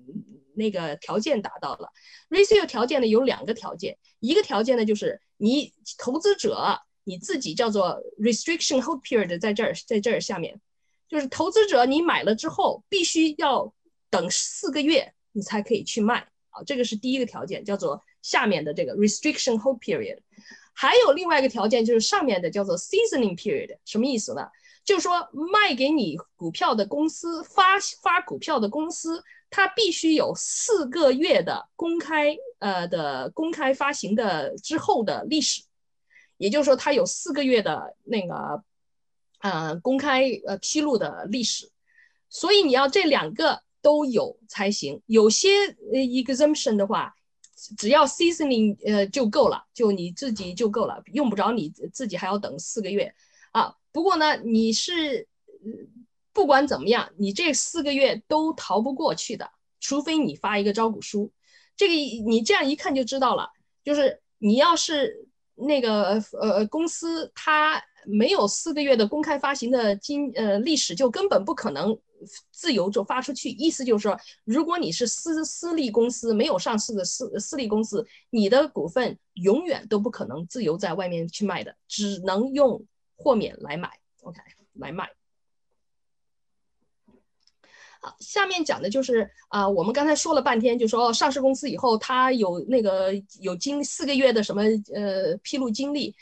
[0.57, 1.89] 那个条件达到了
[2.31, 10.61] ，resale 条件呢有两个条件，一个条件呢就是你投资者你自己叫做 restriction hold period 在这儿在这儿下面，
[11.09, 13.75] 就是投资者你买了之后必须要
[14.09, 16.29] 等四个月你才可以去卖。
[16.51, 20.18] 啊，这个是第一个条件，叫做下面的这个 restriction hold period，
[20.72, 24.49] 还有另外一个条件就是上面的叫做 seasoning period，什么意思呢？
[24.85, 29.22] 就是说卖给你股票的公司发发股票的公司。
[29.51, 35.62] 它必须有四个月的公开，呃的公开发行的之后的历史，
[36.39, 38.64] 也就是说，它有四个月的那个，
[39.43, 41.70] 呃，公开呃披露的历史，
[42.29, 45.01] 所以你要这两个都有才行。
[45.07, 47.14] 有些 exemption 的话，
[47.77, 53.15] 只要 seasoning 呃就够了，就你自己就够了，用不着你自己还要等四个月
[53.53, 53.75] 啊。
[53.93, 55.29] 不过呢，你是。
[56.35, 59.49] 不管怎么样，你这四个月都逃不过去的，
[59.79, 61.31] 除非你发一个招股书。
[61.77, 63.49] 这个你这样一看就知道了，
[63.85, 71.97] 就是你要是那个呃公司它没有四个月的公开发行的经呃历史，就根本不可能
[72.51, 73.51] 自由就发出去。
[73.51, 82.85] 意思就是说，如果你是私私立公司，没有上市的私私立公司，你的股份永远都不可能自由在外面去卖的，只能用
[83.16, 83.91] 豁免来买
[84.22, 84.41] ，OK
[84.75, 85.09] 来卖。
[88.01, 94.62] 好下面讲的就是啊，我们刚才说了半天，就说上市公司以后，它有那个有经四个月的什么
[94.95, 96.14] 呃披露经历，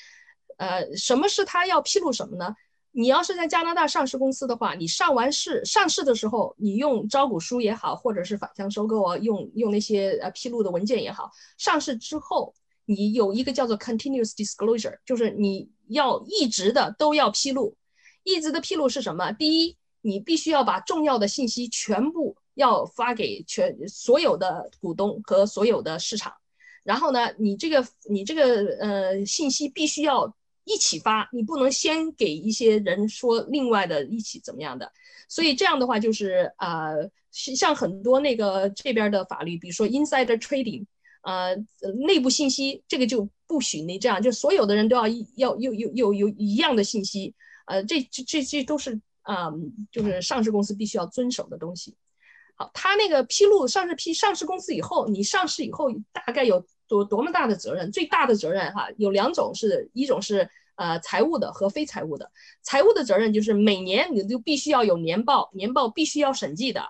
[0.58, 2.54] 呃，什么是它要披露什么呢？
[2.92, 17.76] 你要是在加拿大上市公司的话，你上完市上市的时候，你用招股书也好，或者是反向收购啊，用用那些呃披露的文件也好，上市之后，你有一个叫做 continuous disclosure，就是你要一直的都要披露，
[18.22, 19.32] 一直的披露是什么？
[19.32, 19.76] 第一。
[20.04, 26.32] 你必须要把重要的信息全部要发给全所有的股东和所有的市场，
[26.82, 30.34] 然后呢，你这个你这个呃信息必须要
[30.64, 34.92] 一起发，你不能先给一些人说另外的一起怎么样的，
[35.28, 40.84] 所以这样的话就是呃像很多那个这边的法律，比如说 insider trading，
[41.22, 41.56] 呃
[42.06, 47.34] 内部信息这个就不许你这样，就所有的人都要要有有有有一样的信息，
[47.66, 49.00] 呃这这这这都是。
[49.24, 49.52] 啊，
[49.92, 51.94] 就是上市公司必须要遵守的东西。
[52.56, 57.90] 好，他那个披露上市批上市公司以后，你上市以后大概有多多么大的责任？
[57.90, 62.30] 最大的责任哈，有两种，是一种是呃财务的和非财务的。
[62.60, 66.86] 财务的责任就是每年你就必须要有年报，年报必须要审计的。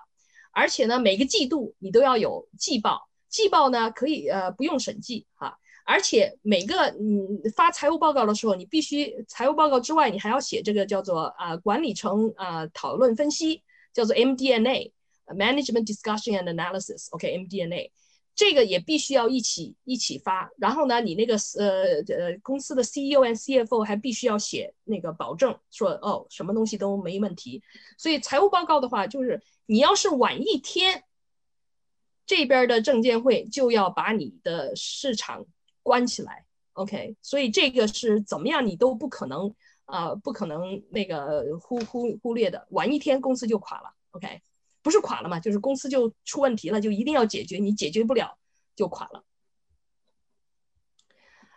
[0.51, 17.89] 而且呢，每个季度你都要有季报，季报呢可以呃不用审计哈，而且每个你发财务报告的时候，你必须财务报告之外，你还要写这个叫做啊管理层啊讨论分析，叫做 MDNA，Management Discussion and Analysis，OK，MDNA。
[18.35, 27.61] 这个也必须要一起一起发，然后呢，你那个呃呃公司的 CEO and CFO 还必须要写那个保证，说哦什么东西都没问题。
[27.95, 31.03] 所以财务报告的话，就是你要是晚一天，
[32.25, 35.45] 这边的证监会就要把你的市场
[35.83, 36.45] 关起来。
[36.73, 39.53] OK，所以这个是怎么样你都不可能
[39.85, 43.93] 啊，不可能那个忽忽忽略的，晚一天公司就垮了。
[44.09, 44.41] OK。
[44.83, 48.37] 不是垮了嘛，就是公司就出问题了，就一定要解决，你解决不了
[48.75, 49.23] 就垮了。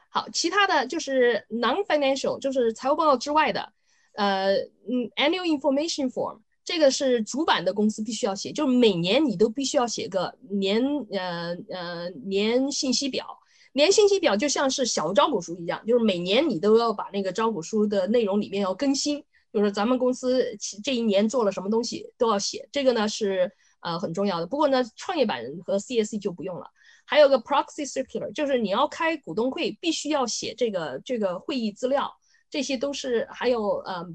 [0.08, 3.72] 好，其他的就是 non-financial，就是财务报告之外的，
[4.14, 13.26] 呃，嗯，annual information form，这个是主板的公司必须要写，就是每年你都必须要写个年，呃呃年信息表，
[13.72, 19.22] 年信息表就像是小招股书一样，就是每年你都要把那个招股书的内容里面要更新。
[19.56, 20.54] 就是咱们公司
[20.84, 23.50] 这一年做了什么东西都要写，这个呢是
[23.80, 24.46] 呃很重要的。
[24.46, 26.70] 不过呢，创业板和 CSC 就不用了。
[27.06, 32.14] 还有个 proxy circular，就是你要开股东会，必须要写这个这个会议资料，
[32.50, 34.06] 这些都是还有呃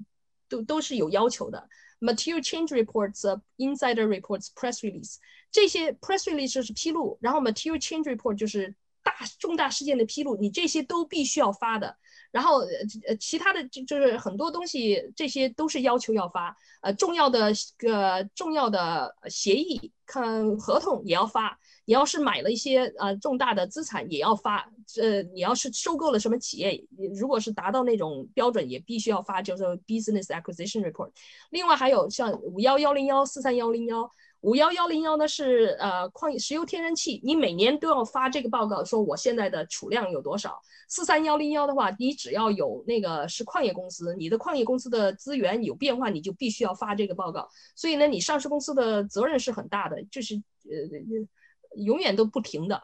[0.48, 1.68] 都都是有要求的。
[2.02, 5.16] Material change reports、insider reports、press release，
[5.52, 11.98] 这些 press release 就是披露，然后 material change report 就是大重大事件的披露，你这些都必须要发的。
[12.32, 12.60] 然后
[13.08, 16.56] 呃其他的就就是很多东西，这些都是要求要发。
[16.82, 21.60] 呃，重要的个重要的协议看合同也要发。
[21.86, 24.68] 你要是买了一些呃重大的资产也要发。
[25.00, 26.84] 呃，你要是收购了什么企业，
[27.20, 31.12] 如果是达到那种标准，也必须要发，叫做 business acquisition report。
[31.52, 34.10] 另外还有像五幺幺零幺四三幺零幺。
[34.42, 40.60] 五幺幺零幺呢是呃矿石油天然气，你每年都要发这个报告，说我现在的储量有多少。
[40.88, 47.48] 四三幺零幺的话，你只要有那个是矿业公司，你的矿业公司的资源有变化，你就必须要发这个报告。
[47.76, 52.84] 所以呢，你上市公司的责任是很大的，就是呃永远都不停的。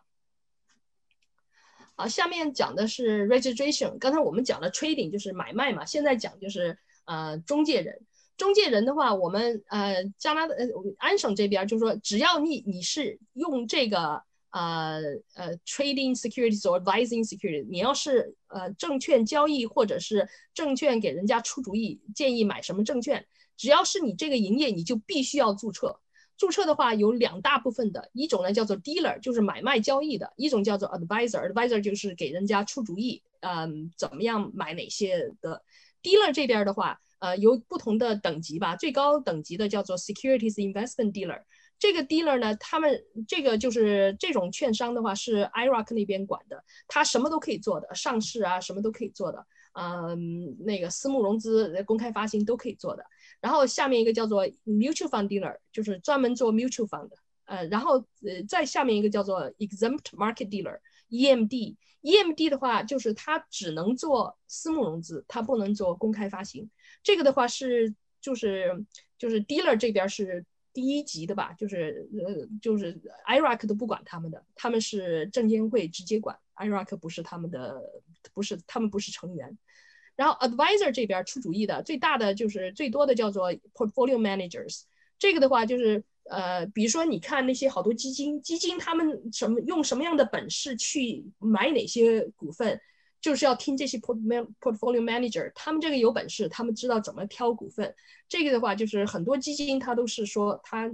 [1.95, 3.97] 好，下面讲的是 registration。
[3.97, 7.99] 刚才我们讲了 trading 就是买卖嘛，现在讲就是呃中介人。
[8.37, 10.67] 中介人的话，我们呃加拿大呃
[10.99, 14.21] 安省这边就是说，只要你你是用这个
[14.51, 15.01] 呃
[15.33, 23.25] 呃 trading securities or advising securities，你要是呃证券交易或者是证券给人家出主意，建议买什么证券，
[23.57, 25.99] 只要是你这个营业，你就必须要注册。
[26.37, 35.63] 注册的话有两大部分的，一种呢叫做 dealer，就是买卖交易的；一种叫做 advisor，advisor 就是给人家出主意，嗯，怎么样买哪些的。
[36.03, 37.01] dealer 这边的话。
[37.19, 41.41] 呃，有不同的等级吧，最高等级的叫做 Securities Investment Dealer。
[41.79, 53.05] 这个 dealer 呢，他们这个就是这种券商的话是 Iraq 那边管的，他什么都可以做的，上市啊什么都可以做的，嗯，那个私募融资、公开发行都可以做的。
[53.39, 57.17] 然后下面一个叫做 Mutual Fund Dealer，就是专门做 Mutual Fund 的。
[57.45, 61.75] 呃，然后呃再下面一个叫做 Exempt Market Dealer，EMD。
[62.01, 66.69] EMD 的话就是他只能做私募融资，他不能做公开发行。
[67.03, 68.85] 这个的话是就是
[69.17, 77.81] 就是 dealer 这边是第一级的吧，就是呃就是 Iraq 都不管他们的，他们是证监会直接管，Iraq 不是他们的，
[78.33, 79.57] 不是他们不是成员。
[80.15, 84.83] 然后 advisor 这边出主意的最大的就是最多的叫做 portfolio managers，
[85.17, 92.79] 这个的话就是呃比如说你看那些好多基金，基金他们什么用什么样的本事去买哪些股份。
[93.19, 94.17] 就是要听这些 port
[94.61, 97.93] portfolio manager，他们这个有本事，他们知道怎么挑股份。
[98.29, 100.89] 这个的话，就是很多基金他都是说，他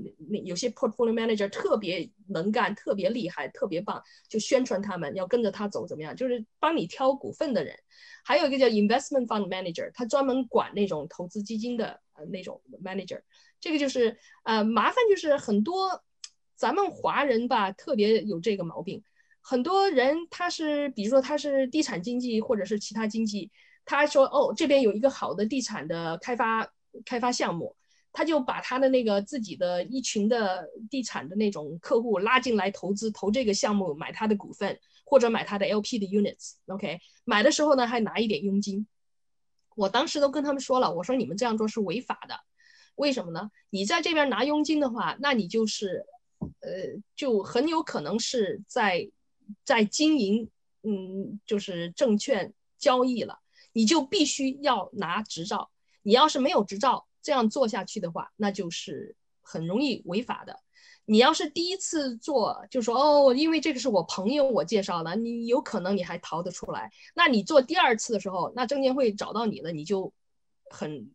[0.45, 6.15] 有些 portfolio manager 特别能干，特别厉害，特别棒，就宣传他们要跟着他走，怎么样？
[6.15, 7.75] 就是帮你挑股份的人。
[8.23, 13.21] 还有一个叫 investment fund manager，他专门管那种投资基金的呃那种 manager。
[13.59, 16.03] 这个就是呃麻烦，就是很多
[16.55, 19.03] 咱们华人吧，特别有这个毛病。
[19.45, 23.51] 很多人他是，比如说他是地产经济或者是其他经济，
[23.83, 26.65] 他说哦这边有一个好的地产的开发
[27.03, 27.75] 开发项目，
[28.13, 38.87] 他就把他的那个自己的一群的地产的那种客户拉进来投资，投这个项目买他的股份或者买他的 LP 的 units，OK，买的时候呢还拿一点佣金。
[39.75, 42.39] 我当时都跟他们说了，我说你们这样做是违法的，
[42.95, 43.51] 为什么呢？
[43.69, 46.05] 你在这边拿佣金的话，那你就是
[46.39, 46.69] 呃
[47.13, 49.09] 就很有可能是在。
[49.63, 50.49] 在经营，
[50.83, 53.39] 嗯，就是证券交易了，
[53.71, 55.69] 你就必须要拿执照。
[56.01, 60.59] 你要是没有执照，这样做下去的话，那就是很容易违法的。
[61.05, 66.91] 你要是第一次做，就说哦，因为这个是我朋友我介绍的，你有可能你还逃得出来。
[67.13, 70.13] 那你做第二次的时候，那证监会找到你了，你就
[70.69, 71.11] 很，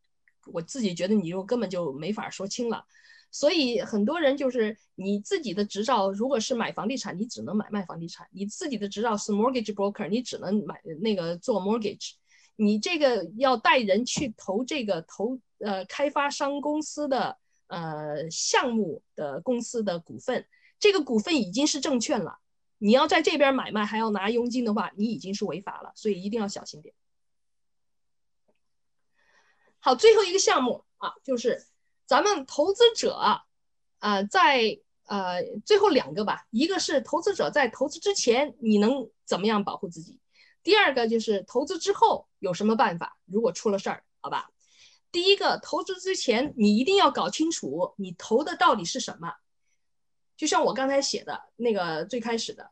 [0.52, 2.84] 我自己觉得你就根本就没法说清了。
[3.30, 12.12] 所以很多人就是你自己的执照，如果是买房地产，你只能买卖房地产；你自己的执照是 mortgage broker，你只能买那个做 mortgage。
[12.56, 20.44] 你这个要带人去投这个投呃开发商公司的呃项目的公司的股份，
[20.80, 22.40] 这个股份已经是证券了。
[22.78, 26.94] 你要在这边买卖还要拿佣金的话，你已经是违法了，所以一定要小心点。
[29.78, 31.64] 好，最后一个项目啊，就是
[32.08, 33.12] 咱们投资者
[33.98, 40.18] 啊，在呃最后两个吧，一个是投资者在投资之前你能怎么样保护自己。
[40.62, 43.18] 第二个就是投资之后有什么办法？
[43.26, 44.50] 如果出了事儿，好吧。
[45.12, 49.34] 第一个，投资之前你一定要搞清楚你投的到底是什么。
[50.34, 52.70] 就像我刚才写的那个最开始的，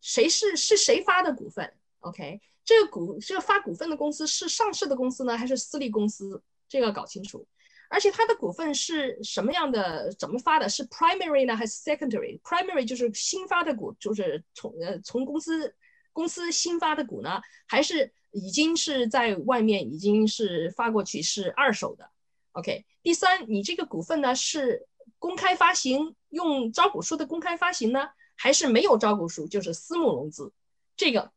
[0.00, 6.40] 谁是是谁发的股份？OK，这个股这个发股份的公司是上市的公司呢，还是私立公司？
[6.68, 7.48] 这个搞清楚。
[7.90, 10.10] 而且它的股份是什么样的？
[10.18, 10.66] 怎么发的？
[10.66, 15.74] 是 primary 呢，还是 secondary？primary 就是新发的股，就是从呃从公司。
[16.12, 22.10] 公司新发的股呢，还是已经是在外面已经是发过去是二手的
[22.50, 22.84] ？OK。
[23.00, 24.88] 第三，你这个股份呢是
[25.20, 30.52] 公开发行用招股书的公开发行呢，还是没有招股书就是私募融资？
[30.96, 31.30] 这个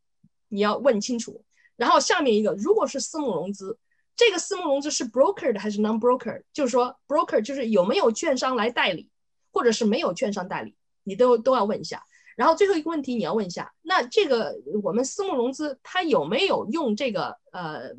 [0.48, 1.46] 你要问清楚。
[1.76, 3.78] 然后下面一个，如果是私募融资，
[4.16, 6.44] 这个私募融资是 broker 的还是 non-broker？
[6.54, 9.10] 就是说 broker 就是有没有券商来代理，
[9.52, 12.04] 或者是没有券商代理，你都都要问一下。
[12.36, 17.92] 然后最后一个问题你要问一下，那这个我们私募融资它有没有用这个呃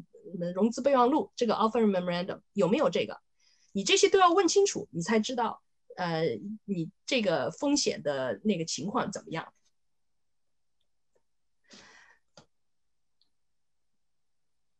[0.55, 3.21] 融资备忘录这个 offer memorandum 有没有这个？
[3.73, 5.63] 你这些都要问清楚，你才知道
[5.97, 6.23] 呃
[6.65, 9.53] 你这个风险的那个情况怎么样。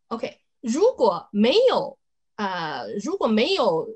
[0.09, 1.97] OK，如果没有。
[2.37, 3.87] 呃，如果没有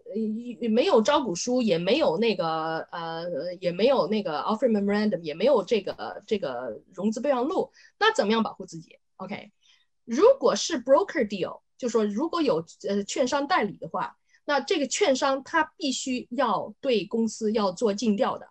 [0.71, 3.25] 没有招股书，也没有那个呃，
[3.59, 9.51] 也没有那个 offer memorandum，也没有这个这个融资备忘录，那怎么样保护自己？OK，
[10.05, 18.47] 如果是 broker deal，就说如果有呃券商代理的话，那这个券商他必须要对公司要做尽调的，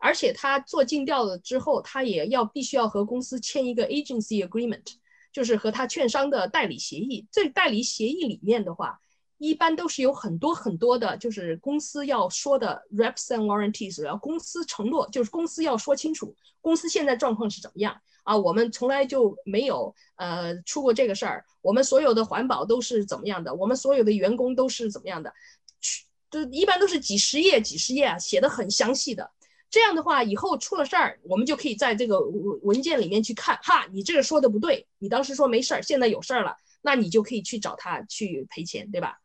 [0.00, 4.96] 而且他做尽调了之后，他也要必须要和公司签一个 agency agreement，
[5.38, 7.28] 就是和他券商的代理协议。
[7.30, 8.98] 这代理协议里面的话。
[9.40, 18.36] 一般都是有很多很多的，就是公司要说的 reps and warranties，然后公司承诺就是公司要说清楚，公司现在状况是怎么样啊？
[18.36, 23.54] 我们从来就没有呃出过这个事儿，我们所有的环保都是怎么样的？
[23.54, 25.32] 我们所有的员工都是怎么样的？
[25.80, 29.30] 去都一般都是几十页几十页啊，写的很详细的。
[29.70, 39.18] 这样的话，以后出了事儿，我们就可以在这个文文件里面去看，哈，你这个说的不对，你当时说没事儿，现在有事儿了，那你就可以去找他去赔钱，对吧？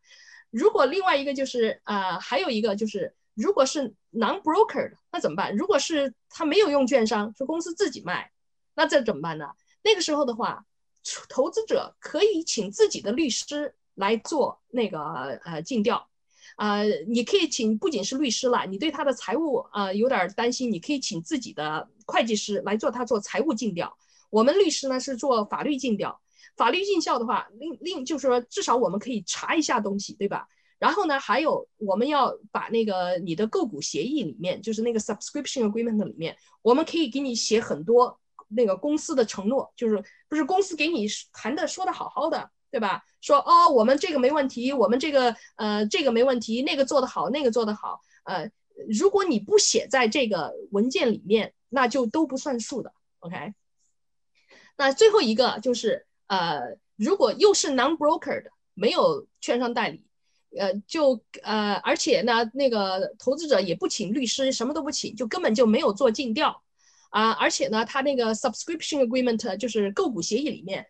[0.49, 5.55] 如果另外一个就是啊，还有一个就是，如果是 non-broker 的，那怎么办？
[5.55, 8.31] 如果是他没有用券商，是公司自己卖，
[8.75, 9.47] 那这怎么办呢？
[9.81, 10.65] 那个时候的话，
[11.29, 15.01] 投资者可以请自己的律师来做那个
[15.45, 16.07] 呃尽调，
[16.55, 23.97] 啊，你可以请不仅是律师了，你对他的财务啊有点担心，你可以请自己的会计师来做他做财务尽调。
[24.29, 26.19] 我们律师呢是做法律尽调。
[26.55, 30.47] 法律尽效的话，另另就是说，至少我们可以查一下东西，对吧？
[30.77, 43.03] 然后呢，还有我们要把那个你的购股协议里面，就是那个 subscription agreement 里面，我们可以给你写很多那个公司的承诺，就是不是公司给你谈的说的好好的，对吧？
[43.21, 48.49] 说哦，我们这个没问题，我们这个呃这个没问题，那个做得好，那个做得好，呃，
[48.89, 53.53] 如果你不写在这个文件里面，那就都不算数的，OK？
[54.77, 56.07] 那最后一个就是。
[56.27, 60.03] 呃，如果又是 non-broker 的，没有券商代理，
[60.57, 66.63] 呃，就呃，而且呢，那个投资者也不请律师，什么都不请，就根本就没有做尽调，
[67.11, 70.87] 啊，而且呢，他那个 subscription agreement 就是购股协议里面，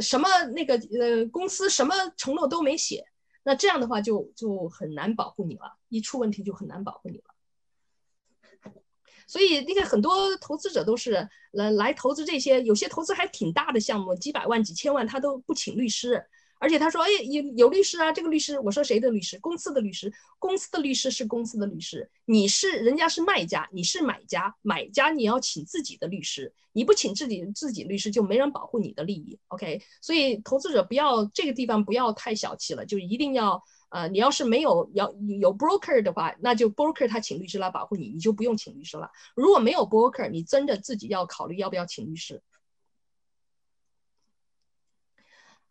[0.00, 3.04] 什么那个呃公司什么承诺都没写，
[3.42, 7.24] 那这样的话就就很难保护你了，一出问题就很难保护你了。
[9.26, 16.26] 所以那个很多投资者都是来来投资这些，有些投资还挺大的项目，几百万、几千万，他都不请律师，
[16.58, 19.38] 而且他说，哎，有有律师啊，这个律师，我说谁的律师？
[19.40, 29.82] 公司的律师，公司的律师是公司的律师，你是人家是卖家，你是买家，买家你要请自己的律师，你不请自己自己律师就没人保护你的利益，OK？
[30.00, 33.62] 所以投资者不要这个地方不要太小气了，就一定要。
[33.90, 39.08] 呃，你要是没有要有 broker 的话，那就 broker 他请律师来保护你，你就不用请律师了。
[39.36, 42.42] 如果没有 broker，你真的自己要考虑要不要请律师。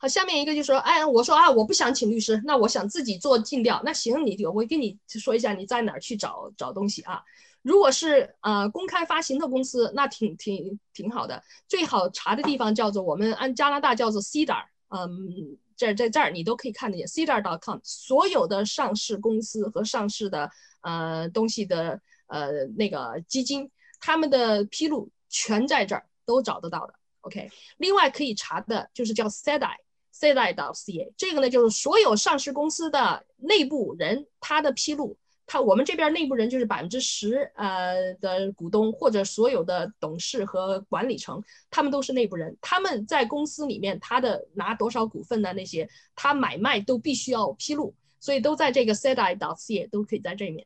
[0.04, 3.82] 好，下面一个就说，哎，我说啊，我不想请律师，那我想自己做尽调。
[3.86, 7.24] 那行，你我跟你说一下你在哪儿去找找东西啊？
[7.62, 11.42] 如果是呃公开发行的公司，那挺挺挺好的。
[11.70, 15.58] 最好查的地方叫做我们按加拿大叫做 Cedar，嗯。
[15.76, 20.52] 这在这儿你都可以看得见 Cedar.com，所有的上市公司和上市的
[20.82, 26.94] 呃东西的呃那个基金，他们的披露全在这儿都找得到的。
[27.22, 29.74] OK，另外可以查的就是叫 Sedai
[30.14, 35.18] cdi，cdi.ca，这个呢就是所有上市公司的内部人他的披露。
[35.45, 42.57] 他我们这边内部人就是百分之十呃的股东或者所有的董事和管理层，他们都是内部人。
[42.61, 50.65] 他们在公司里面他的拿多少股份的那些，他买卖都必须要披露，所以都在这个 cdi.ca 都可以在这里面。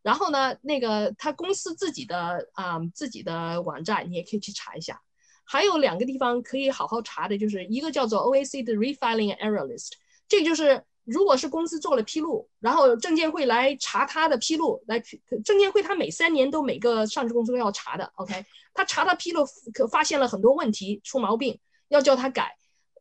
[0.00, 5.02] 然后呢，那个他公司自己的啊自己的网站你也可以去查一下。
[5.44, 9.92] 还有两个地方可以好好查的，就是一个叫做 OAC 的 Refiling Error List，
[10.28, 10.82] 这个就是。
[11.06, 14.98] 如果是公司做了披露，然后证监会来查他的披露，来
[15.44, 18.42] 证监会他每三年都每个上市公司都要查的，OK？
[18.72, 19.44] 他查他披露
[19.74, 21.58] 可发现了很多问题出毛病，
[21.88, 22.56] 要叫他改。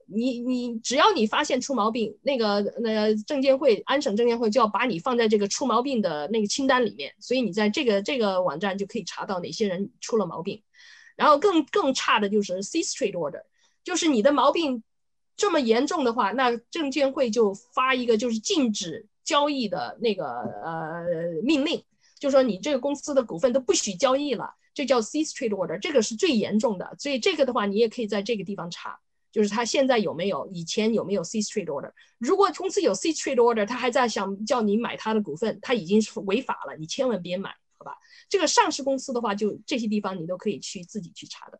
[0.06, 10.62] 你你只要你发现出毛病，那个那证监会安省证监会就要把你放在这个出毛病的那个清单里面，所以你在这个这个网站就可以查到哪些人出了毛病。
[11.16, 13.44] 然后更更差的就是 C Street Order，
[13.84, 14.84] 就是你的毛病。
[15.36, 20.28] 这么严重的话，那证监会就发一个就是禁止交易的那个
[20.64, 21.04] 呃
[21.42, 21.84] 命令，
[22.20, 26.96] 就说你这个公司的股份都不许交易了，这叫 C Street Order，这个是最严重的。
[27.00, 29.00] 所以这个的话，你也可以在这个地方查，
[29.32, 31.92] 就是他现在有没有，以前有没有 C Street Order。
[32.20, 37.98] 如果公司有 C Street Order，他还在想叫你买他的股份，他已经是违法了，你千万别买，吧？
[38.30, 41.60] 这个上市公司的话，就这些地方你都可以去自己去查的。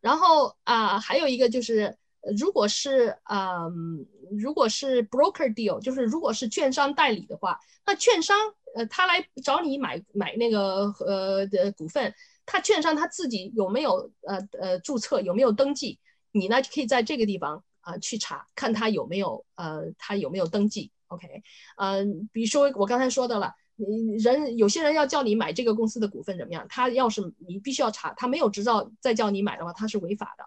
[0.00, 1.98] 然后啊，还有一个就是，
[2.38, 4.06] 如果是嗯，
[4.38, 8.36] 如果是 broker deal，就是如果是券商代理的话，那券商
[8.76, 12.14] 呃，他来找你买买那个呃的股份，
[12.46, 15.98] 他券商他自己有没有呃呃注册，有没有登记？
[16.30, 20.92] 你呢可以在这个地方啊去查，看他有没有呃他有没有登记。
[21.08, 21.42] OK，
[21.76, 23.52] 嗯，比如说我刚才说的了。
[23.78, 26.66] 你人有些人要叫你买这个公司的股份怎么样？
[26.68, 30.44] 他要是你必须要查，他没有执照再叫你买的话，他是违法的。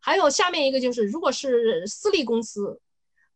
[0.00, 2.80] 还有下面一个就是，如果是私立公司，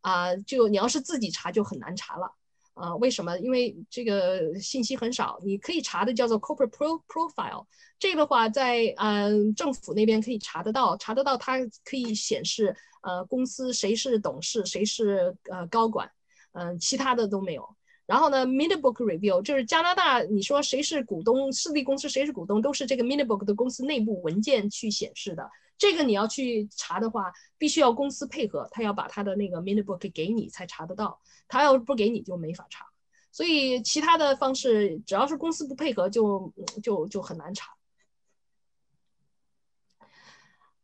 [0.00, 2.32] 啊，就你要是自己查就很难查了。
[2.74, 3.38] 啊，为什么？
[3.38, 7.64] 因为这个信息很少，你可以查的叫做 corporate pro profile，
[8.00, 16.10] 这个的话在嗯政府那边可以查得到，查得到它可以显示呃公司谁是董事，谁是呃高管，
[16.52, 17.76] 嗯，其他的都没有。
[18.06, 25.50] 然后呢，Minibook review 就是加拿大，你说谁是股东，私立公司谁是股东，都是这个 Minibook 的公司内部文件去显示的。
[25.78, 31.18] 这个你要去查的话，必须要公司配合，他要把他的那个 Minibook 给你才查得到。
[31.48, 32.84] 他要不给你就没法查。
[33.32, 36.52] 所以其他的方式，只要是公司不配合，就
[36.82, 37.72] 就就很难查。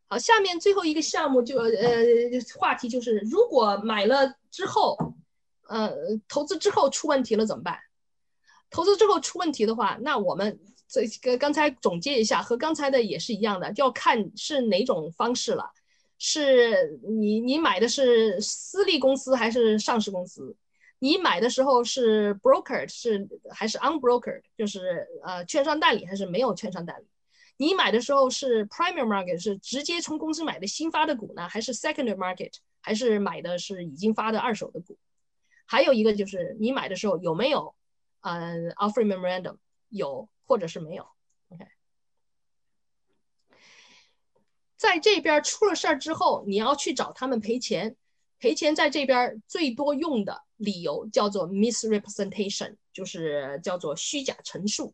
[0.08, 1.70] 好，下面最后一个项目就呃
[2.58, 4.96] 话题就是，如果买了之后。
[5.70, 5.88] 呃，
[6.28, 7.78] 投资之后出问题了怎么办？
[8.70, 15.70] 投资之后出问题的话，那我们这个刚才总结一下，和刚才的也是一样的，就要看是哪种方式了。
[16.18, 20.56] 是你你买的是私立公司还是上市公司？
[20.98, 27.06] 你买的时候是 broker 是还是 unbroker，就是呃券商代理还是没有券商代理？
[27.56, 34.98] 你买的时候是 primary market 是直接从公司买的新发的股呢，还是 secondary market 还是买的是已经发的二手的股？
[35.70, 37.76] 还有一个就是你买的时候有没有，
[38.22, 39.56] 嗯，offer memorandum
[39.88, 41.06] 有或者是没有
[41.50, 41.64] ，OK，
[44.74, 47.94] 在这边出了事儿之后，你要去找他们赔钱，
[48.40, 54.92] 赔钱在这边最多用的理由叫做 misrepresentation，就是叫做虚假陈述。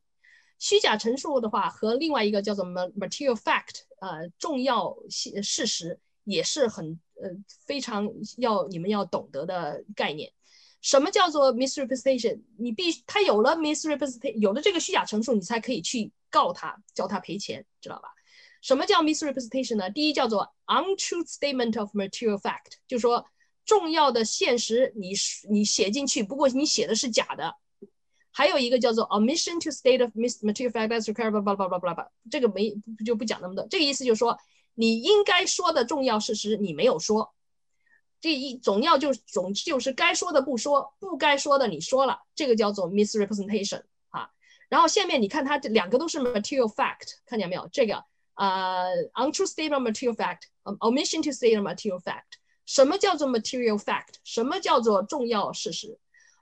[0.59, 7.31] 虚假陈述的话和另外一个叫做 material fact，呃，重要事实也是很呃
[7.65, 10.31] 非常要你们要懂得的概念。
[10.87, 12.43] 什么叫做 misrepresentation？
[12.57, 18.09] 你必须他有了 misrepresentation，有了这个虚假陈述，你才可以去告他，叫他赔钱，知道吧？
[18.63, 19.91] 什么叫 misrepresentation 呢？
[19.91, 23.27] 第一叫做 untrue statement of material fact，就说
[23.65, 25.11] 重要的现实你
[25.51, 27.57] 你写进去，不过你写的是假的。
[28.31, 32.73] 还有一个叫做 omission to state of material fact as required，巴拉巴拉巴拉巴拉，这个没
[33.05, 33.67] 就不讲那么多。
[33.67, 34.39] 这个意思就是说，
[34.75, 37.35] 你应该说的重要事实你没有说。
[38.27, 44.29] 这一总要就总之就是该说的不说，不该说的你说了，这个叫做 misrepresentation 啊。
[44.69, 47.69] 然后下面你看它这两个都是 material fact，看见没有？
[47.71, 48.03] 这个
[48.35, 52.41] 呃 untrue statement material fact，omission to state material fact。
[52.65, 54.15] 什么叫做 material fact？
[54.25, 55.97] 什么叫做重要事实？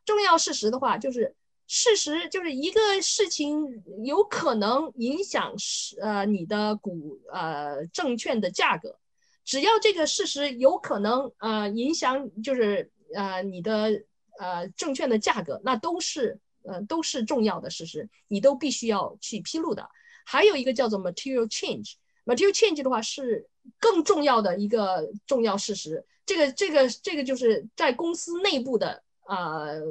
[0.06, 1.36] 重要事实的话，就是
[1.66, 8.98] 事实就是一个事情有可能影响是呃你的股呃证券的价格。
[9.44, 14.02] 只要这个事实有可能呃影响，就是呃你的
[14.38, 19.86] 呃证券的价格，那都是呃都是重要的事实，你都必须要去披露的。
[20.24, 23.46] 还有一个叫做 material change，material change 的话是
[23.78, 26.04] 更重要的一个重要事实。
[26.24, 29.82] 这个这个这个就是在公司内部的呃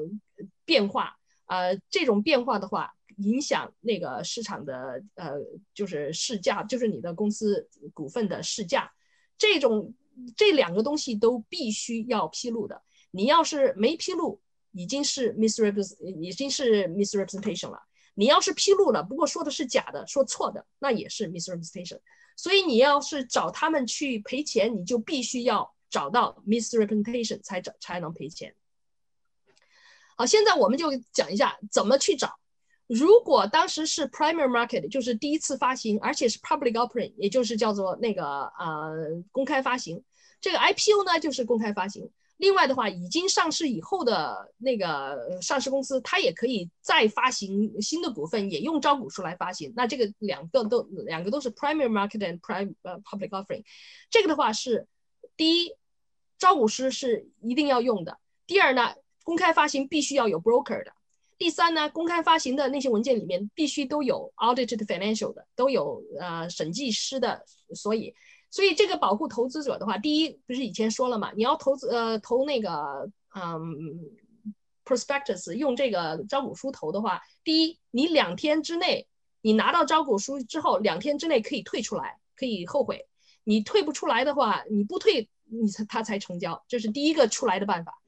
[0.65, 1.15] 变化，
[1.45, 5.33] 呃这种变化的话影响那个市场的呃
[5.75, 8.91] 就是市价，就是你的公司股份的市价。
[9.43, 9.93] 这种
[10.37, 14.39] 这两个东西都必须要披露的，你要是没披露，
[14.71, 17.83] 已经是 misrepresent，已经是 misrepresentation 了。
[18.13, 21.99] 你要是披露了，不过说的是假的，说错的，那也是 misrepresentation。
[22.37, 28.55] 所以你要是找他们去赔钱，你就必须要找到 misrepresentation 才找才能赔钱。
[30.15, 32.39] 好，现在我们就讲一下怎么去找。
[32.87, 38.23] 如果当时是 primary market，就是第一次发行，而且是 public offering，也就是叫做那个
[38.59, 40.03] 呃公开发行。
[40.41, 42.09] 这个 IPO 呢就是公开发行。
[42.37, 49.71] 另外的话，已经上市以后的那个上市公司，它也可以再发行新的股份，也用招股书来发行。
[49.77, 53.63] 那这个两个都两个都是 primary market and prime 呃 public offering。
[54.09, 54.87] 这个的话是
[55.37, 55.71] 第一，
[56.37, 58.19] 招股书是一定要用的。
[58.45, 58.93] 第二呢，
[59.23, 60.91] 公开发行必须要有 broker 的。
[61.43, 67.43] 第三呢，公开发行的那些文件里面必须都有 audited financial 的，都有呃审计师的，
[67.75, 68.15] 所以
[68.49, 73.99] 所以这个保护投资者的话，第一不是以前说了嘛，你要投资呃投那个嗯
[74.85, 79.05] prospectus 用这个招股书投的话，第一你两天之内
[79.41, 83.05] 你拿到招股书之后，两天之内可以退出来，可以后悔，
[83.43, 87.99] 你退不出来的话，你不退你才他才成交，这是第一个出来的办法。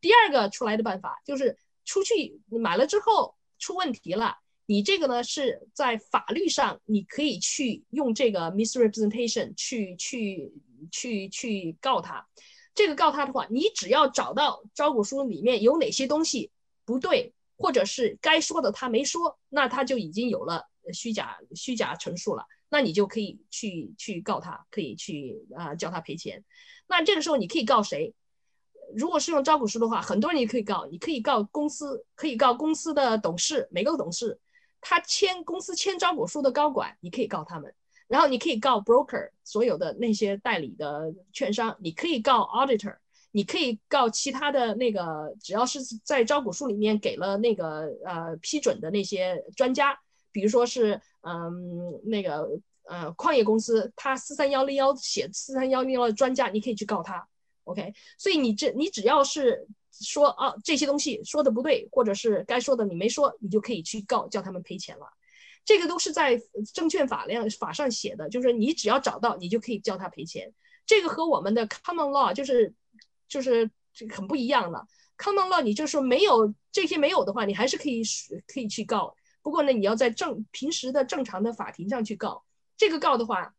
[0.00, 1.58] 第二个出来的办法就是。
[1.84, 10.52] 出去买了之后出问题了，你这个呢是在法律上你可以去用这个 misrepresentation 去去
[10.90, 12.26] 去去告他。
[12.74, 16.50] 这个告他的话，你只要找到招股书里面有哪些东西
[16.84, 26.44] 不对，或者是该说的他没说，那他就已经有了虚假虚假陈述了，那你就可以去去告他，可以去啊叫他赔钱。
[26.88, 28.12] 那这个时候你可以告谁？
[28.96, 34.38] 如果是用招股书的话，很多人也可以告，你可以告公司，可以告公司的董事，每个董事
[34.80, 37.74] 他签公司签招股书的高管，你可以告他们。
[38.06, 42.94] 然后你可以告 broker，所有的那些代理的券商，你可以告 auditor，
[43.32, 49.98] 你可以告其他的那个，只要是在招股书里面给了那个呃批准的那些专家，
[50.30, 52.46] 比如说是嗯那个
[52.86, 57.26] 呃矿业公司，他四三幺零幺写四三幺零幺的专家，你可以去告他。
[57.64, 65.06] OK，所以你这你只要是说啊这些东西说的不对，或者是该说的你没说，你就可以去告叫他们赔钱了。
[65.64, 66.38] 这个都是在
[66.74, 70.52] 证券法量法上写的，就是你只要找到，你就可以叫他赔钱。
[70.84, 72.74] 这个和我们的 Common Law 就是
[73.26, 74.86] 就是这很不一样的。
[75.16, 78.02] Common Law 你就说没有这些没有的话，你还是可以
[78.46, 79.16] 可以去告。
[79.40, 82.44] 不过呢，你要在正平时的正常的法庭上去告。
[82.76, 83.54] 这个告的话，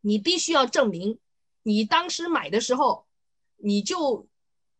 [0.00, 1.18] 你必须要证明
[1.64, 3.04] 你当时买的时候。
[3.56, 4.26] 你就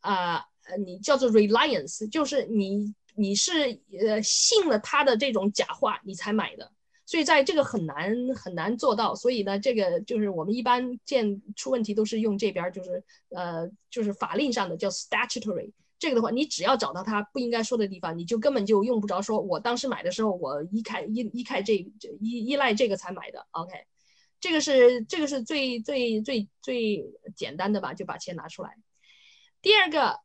[0.00, 6.72] 啊呃，你叫做 reliance，就是你你是呃信了他的这种假话，你才买的，
[7.04, 9.14] 所以在这个很难很难做到。
[9.14, 15.70] 所以呢，这个就是我们一般见出问题都是用这边就是呃就是法令上的叫 statutory。
[15.98, 23.46] 这个的话，你只要找到他不应该说的地方，你就根本就用不着说，我当时买的时候我依开依依开这依依赖这个才买的。
[23.52, 23.72] OK。
[24.46, 27.04] 这个是这个是最最最最
[27.34, 28.76] 简单的吧，就把钱拿出来。
[29.60, 30.20] 第二个，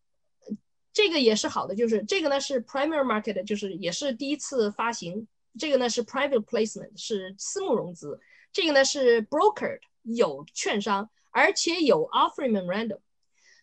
[0.94, 5.28] 这个也是好的，就是这个呢是 primary market，就是也是第一次发行。
[5.58, 8.20] 这个呢是 private placement，是私募融资。
[8.54, 13.00] 这个呢是 brokered，有券商，而且有 offering memorandum。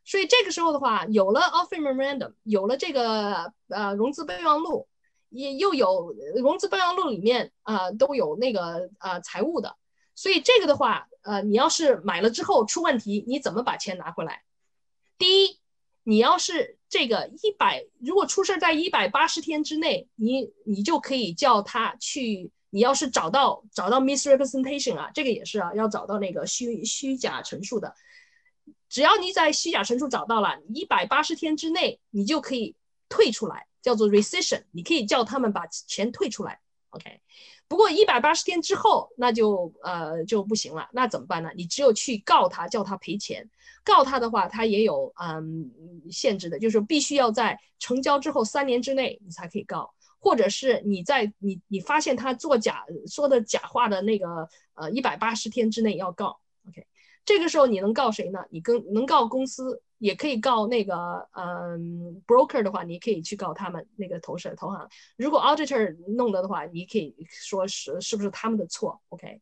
[0.04, 4.88] 所以这个时候的话，有了 offering memorandum，有了这个呃融资备忘录，
[5.28, 9.76] 也又有融资备忘录里面啊都有那个呃财务的。
[10.18, 14.42] 所以这个的话，呃，你要是买了之后出问题，你怎么把钱拿回来？
[15.16, 15.60] 第一，
[16.02, 22.50] 你要是这个一百，如果出事在一百八十天之内，你你就可以叫他去。
[22.70, 27.94] 你要是找到找到 misrepresentation 啊，这个也是啊，要找到那个虚虚假陈述的。
[28.88, 32.74] 只要你在虚假陈述找到了，一百八十天之内你就可以
[33.08, 36.60] 退出来，叫做 recission，你可以叫他们把钱退出来。
[36.98, 37.20] OK，
[37.68, 41.50] 不过一百八十天之后那就呃就不行了，那怎么办呢？
[41.54, 43.48] 你只有去告他，叫他赔钱。
[43.84, 45.70] 告他的话，他也有嗯
[46.10, 56.40] 限制的，就是必须要在成交之后三年之内你才可以告，或者是你在你你发现他作假说的假话的那个呃一百八十天之内要告。
[56.68, 56.84] OK，
[57.24, 58.40] 这个时候你能告谁呢？
[58.50, 64.88] 你跟能告公司，也可以告那个嗯 broker 的话，你可以去告他们那个投审投行。
[65.16, 69.40] 如果 auditor 弄的的话，你可以说是是不是他们的错？OK，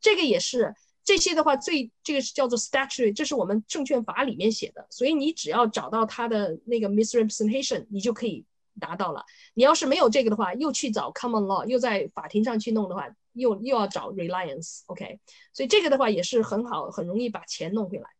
[0.00, 0.74] 这个也是。
[1.04, 8.44] 这些的话，最这个是叫做 statute，这是我们证券法里面写的，所以你只要找到它的那个 misrepresentation，你就可以
[8.78, 9.24] 达到了。
[9.54, 15.18] 你要是没有这个的话，又去找 common law，又在法庭上去弄的话，又又要找 reliance，OK？
[15.54, 18.10] 所以这个的话也是很好，很容易把钱弄回来。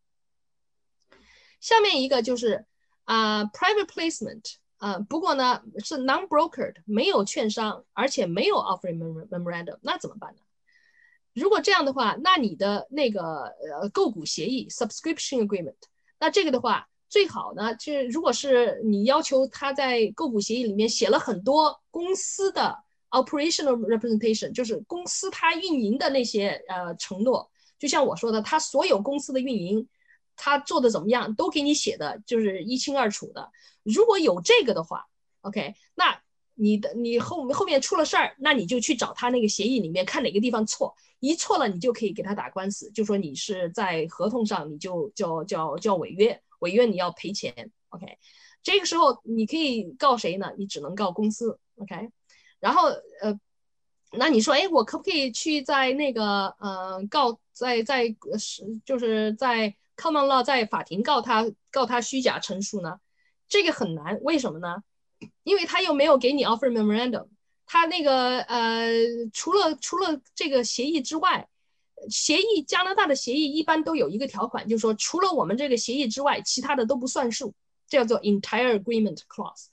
[1.61, 2.65] 下面一个就是
[3.05, 8.99] 啊，private placement，啊，不过呢是 non-brokered，没有券商，而且没有 offering
[9.29, 10.41] memorandum，那怎么办呢？
[11.35, 13.45] 如果这样的话，那你的那个
[13.81, 15.75] 呃购股协议 （subscription agreement），
[16.19, 22.77] 那这个的话最好呢，就是如果是你要求他在购股协议里面写了很多公司的
[23.11, 29.89] operational representation，就是公司它运营的那些呃承诺，就像我说的，他所有公司的运营，
[30.39, 33.51] 他做的怎么样，都给你写的就是一清二楚的。
[33.83, 35.05] 如果有这个的话
[35.43, 36.19] ，OK，那。
[36.61, 48.19] 你的你后后面出了事儿，那你就去找他那个协议里面看哪个地方错，一错了你就可以给他打官司，就说你是在合同上你就叫叫叫违约，违约你要赔钱，OK，
[48.61, 50.53] 这个时候你可以告谁呢？
[50.59, 52.11] 你只能告公司，OK，
[52.59, 52.89] 然后
[53.21, 53.39] 呃，
[54.11, 63.01] 那你说哎，我可不可以去在那个呃告在在是就是在 common law 在法庭告他告他虚假陈述呢？
[63.49, 64.77] 这个很难，为什么呢？
[65.43, 67.27] 因为他又没有给你 offer memorandum，
[67.67, 68.93] 他那个呃，
[69.33, 71.49] 除了除了这个协议之外，
[72.09, 77.53] 协议加拿大的协议一般都有一个条款，就是说除了我们这个协议之外，其他的都不算数，
[77.89, 79.67] 叫做 entire agreement clause。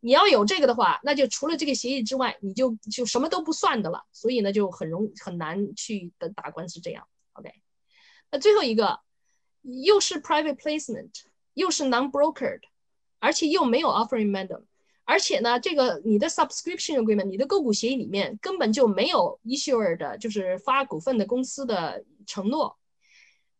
[0.00, 4.04] 你要有这个的话，那就除了这个协议之外，你就就什么都不算的了。
[4.12, 7.06] 所以呢，就很容很难去的打官司这样。
[7.32, 7.52] OK，
[8.30, 9.00] 那最后一个
[9.84, 11.10] 又是 private placement，
[11.54, 12.60] 又是 non-brokered，
[13.18, 14.62] 而且又没有 offering mandate，。
[15.04, 22.76] 而且呢，这个你的 subscription agreement，你的购股协议里面根本就没有 issuer 的，就是发股份的公司的承诺。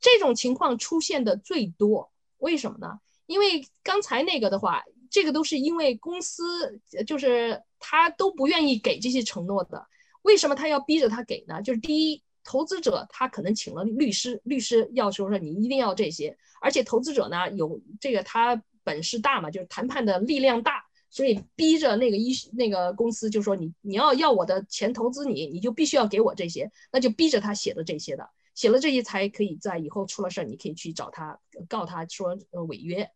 [0.01, 3.01] 这种情况出现的最多，为什么呢？
[3.27, 9.87] 因为刚才那个的话，这个都是因为公司就是他都不愿意给这些承诺的。
[10.23, 11.63] 为什么他要逼着他给呢？
[11.63, 20.87] 就是第一，投资者他可能请了律师，律师要求说你一定要这些，而且投资者呢有这个他本事大嘛，就是谈判的力量大。
[21.09, 32.37] 所以逼着那个一那个公司就说你你要要我的钱投资你，你就必须要给我这些，那就逼着他写的这些的，写了这些才可以在以后出了事儿，你可以去找他告他说
[32.69, 33.09] 违约。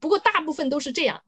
[0.00, 1.22] 不过大部分都是这样，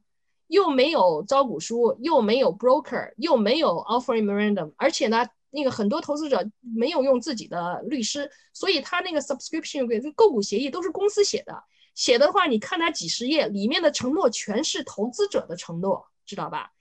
[0.47, 11.63] 又没有招股书，又没有 broker，又没有 offering memorandum，而且呢，那个很多投资者没有用自己的律师，所以他那个 subscription 购股协议都是公司写的。
[11.93, 16.71] 写的话，你看他几十页，里面的承诺全是投资者的承诺，知道吧？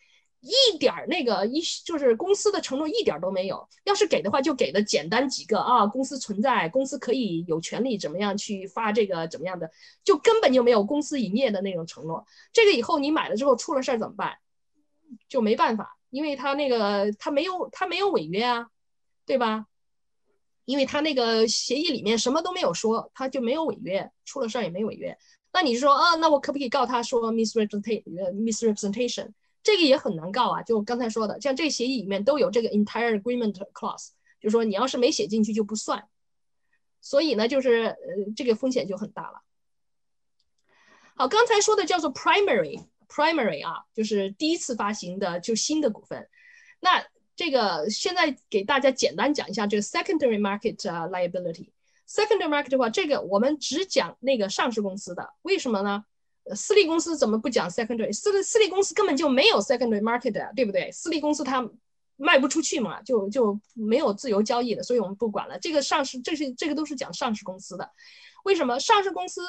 [0.41, 3.69] 一点儿那个一就是公司的承诺一点都没有。
[3.85, 9.71] 要是给的话，就给的简单几个啊，公司存在，公司可以有权利怎么样去发这个怎么样的，
[10.03, 12.25] 就根本就没有公司营业的那种承诺。
[12.53, 14.39] 这个以后你买了之后出了事儿怎么办？
[15.29, 18.69] 就没办法，因为他那个他没有他没有违约啊，
[19.25, 19.67] 对吧？
[20.67, 25.17] 因为他那个协议里面什么都没有说，他就没有违约，出了事儿也没违约。
[25.53, 29.31] 那你说啊，那我可不可以告他说 misrepresentation？misrepresentation
[29.63, 30.63] 这个也很难告啊。
[30.63, 34.11] 就刚才说的，像这协议里面都有这个 entire agreement clause，
[34.41, 36.09] 就说你要是没写进去就不算。
[37.01, 37.97] 所以呢，就是呃
[38.37, 39.43] 这个风险就很大了。
[41.17, 42.81] 好，刚才说的叫做 primary
[43.11, 46.29] Primary 啊，就是第一次发行的就新的股份。
[46.79, 47.05] 那
[47.35, 51.71] 这个现在给大家简单讲一下这个 secondary market liability。
[52.09, 56.05] secondary market 的话，这个我们只讲那个上市公司的，为什么呢？
[56.55, 58.13] 私立公司怎么不讲 secondary？
[58.13, 60.91] 私立私立公司根本就没有 secondary market，对不对？
[60.91, 61.69] 私立公司它
[62.17, 65.59] 卖不出去嘛，就就没有自由交易的，所以我们不管了。
[65.59, 67.91] 这个上市，这是这个都是讲上市公司的。
[68.45, 69.43] 为什么上市公司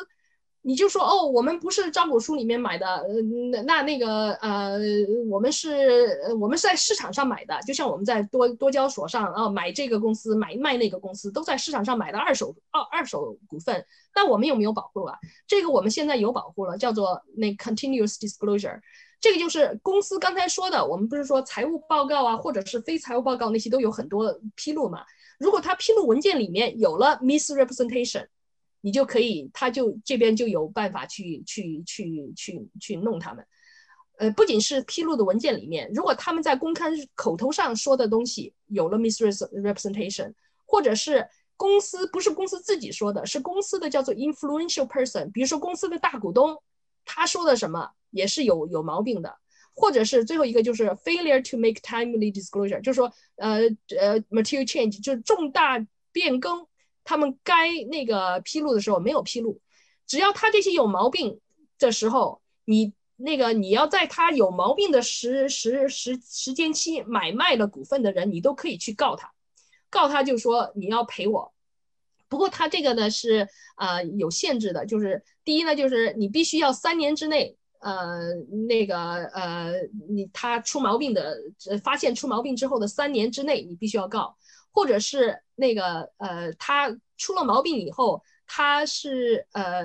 [0.63, 3.21] 你就说哦，我们不是招股书里面买的，呃，
[3.51, 4.77] 那那那个呃，
[5.27, 13.83] 我们是我们是在市场上买的，就像我们在多多交所上啊买这个公司买卖那个公司，都在市场上买的二手二二手股份。
[14.13, 15.17] 那我们有没有保护啊？
[15.47, 18.79] 这个我们现在有保护了，叫做那 continuous disclosure。
[19.19, 25.03] 这个就是公司刚才说的，我们不是说财务报告啊，或者是非财务报告那些都有很多披露嘛？
[25.39, 28.27] 如果他披露文件里面有了 misrepresentation。
[28.81, 33.45] 你就可以，他就这边就有办法去去去去去弄他们。
[34.17, 40.33] 呃，不仅是披露的文件里面，如果他们在公开口头上说的东西有了 misrepresentation，
[40.65, 41.27] 或者是
[41.57, 46.57] 公司不是公司自己说的，是公司的叫做 influential person，比如说公司的大股东，
[47.05, 49.35] 他说的什么也是有有毛病的，
[49.73, 53.61] 或者是最后一个就是 failure to make timely disclosure，就是说呃
[53.99, 56.67] 呃 material change 就是重大变更。
[57.03, 59.59] 他们该那个披露的时候没有披露，
[60.07, 61.39] 只要他这些有毛病
[61.79, 69.31] 的时候，你那个你要在他有毛病的时时时时间期买卖了股份的人，你都可以去告他，
[69.89, 71.53] 告他就说你要赔我。
[72.29, 73.47] 不过他这个呢是
[73.77, 78.33] 呃有限制的，就是第一呢就是你必须要三年之内，呃
[78.69, 78.97] 那个
[79.33, 79.73] 呃
[80.09, 81.37] 你他出毛病的
[81.83, 84.37] 发现出毛病之后的三年之内你必须要告。
[84.71, 89.83] 或者是那个呃，他出了毛病以后，他是呃，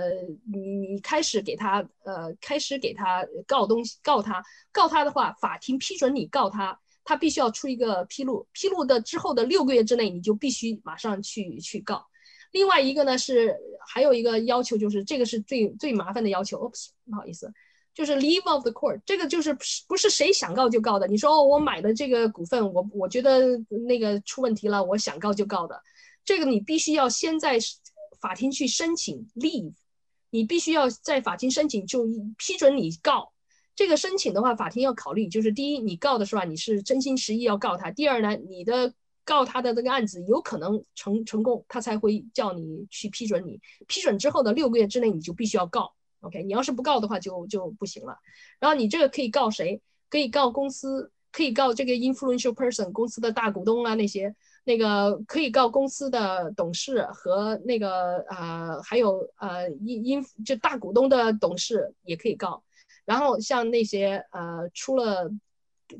[0.52, 4.42] 你你开始给他呃，开始给他告东西，告他，
[4.72, 12.06] 告他的话，法庭批准你告他，他必须要出一个披露，披露的之后的六个月之内，你就必须马上去去告。
[12.52, 13.54] 另外一个呢是
[13.86, 16.58] 还有一个要求，就是这个是最最麻烦的要求。
[16.58, 17.52] Oops，不好意思。
[17.96, 19.56] 就是 leave of the court，这个就是
[19.88, 21.06] 不是谁想告就告的。
[21.06, 23.56] 你说哦，我买的这个股份，我我觉得
[23.88, 25.80] 那个出问题了，我想告就告的。
[26.22, 27.58] 这个你必须要先在
[28.20, 29.72] 法庭去申请 leave，
[30.28, 32.06] 你必须要在法庭申请就
[32.36, 33.32] 批准你告。
[33.74, 36.44] 这个申请的话，法庭要考虑，就是第一，你告的是吧？
[36.44, 38.92] 你是真心实意要告他；第二呢，你的
[39.24, 43.58] 告他的这个案子有可能成成功，他才会叫你去批准你。
[43.86, 45.95] 批准之后的六个月之内，你就必须要告。
[46.26, 48.18] OK，你要是不告的话就就不行了。
[48.58, 49.80] 然后你这个可以告谁？
[50.10, 54.34] 可以告公司，可以告这个 influential person 公司的大股东啊那些，
[54.64, 62.62] 那个可以告公司的董事和那个呃还有呃因因就大股东的董事也可以告。
[63.04, 65.30] 然后像那些呃出了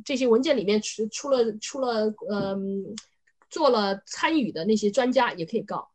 [0.04, 2.96] 这些文件里面出出了出了嗯
[3.48, 5.90] 做了参与的那些专家也可以告。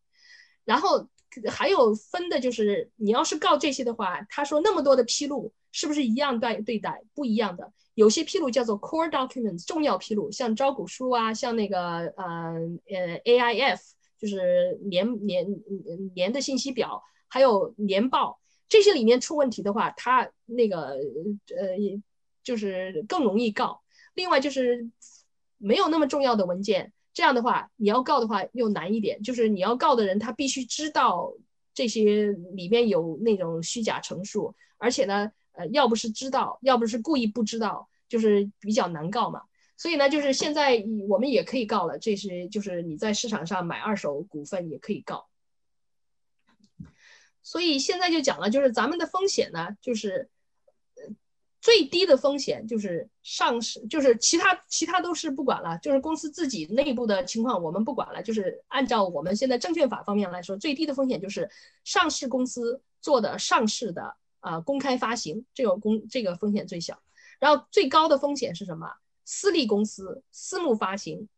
[0.63, 1.09] 然后。
[1.49, 7.01] 还有分的就是，你要是告这些的话，他说那么多的披露是不是一样对对待？
[7.13, 11.79] 不一样的，有些披露叫做 core documents 重要披露，像招股书啊，像那个
[12.17, 12.53] 呃
[12.89, 13.79] 呃 AIF
[14.19, 15.45] 就是年年
[16.13, 20.97] 年的信息表，还有年报这些里面出问题的话，他那个
[21.55, 21.77] 呃
[22.43, 23.81] 就是更容易告。
[24.13, 24.89] 另外就是
[25.57, 26.91] 没有那么重要的文件。
[27.13, 31.33] 这样的话，你要告的话又难一点，就是你要告的人他必须知道
[31.73, 39.41] 这些里面有那种虚假陈述，而且呢，呃，要不是知道，要不是故意不知道，就是比较难告嘛。
[39.77, 45.27] 所以呢，就是现在我们也可以告了，这是就是你在市场上买二手股份也可以告。
[47.43, 50.29] 所以现在就讲了，就是咱们的风险呢，就是。
[51.61, 58.23] 最低的风险就是上市，就是其他其他都是不管了，就是公司自己内部的情况我们不管了。
[58.23, 61.47] 就是按照我们现在证券法方面来说，最低的风险就是
[61.83, 66.99] 上市公司做的上市的啊公开发行，这个公这个风险最小。
[67.39, 68.91] 然后最高的风险是什么？
[69.23, 71.29] 私立公司私募发行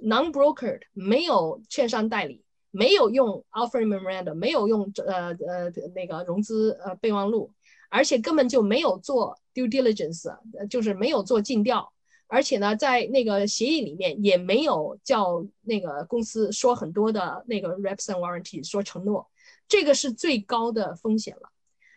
[0.00, 7.50] ，non-brokered 没有券商代理，没有用 offer memorandum，没有用呃呃那个融资呃备忘录。
[7.90, 10.36] 而且根本就没有做 due diligence，
[10.68, 11.92] 就是没有做尽调，
[12.26, 19.30] 而且呢，在那个协议里面也没有叫那个公司说很多的那个 reps and warranty 说承诺，
[19.68, 21.50] 这个是最高的风险了。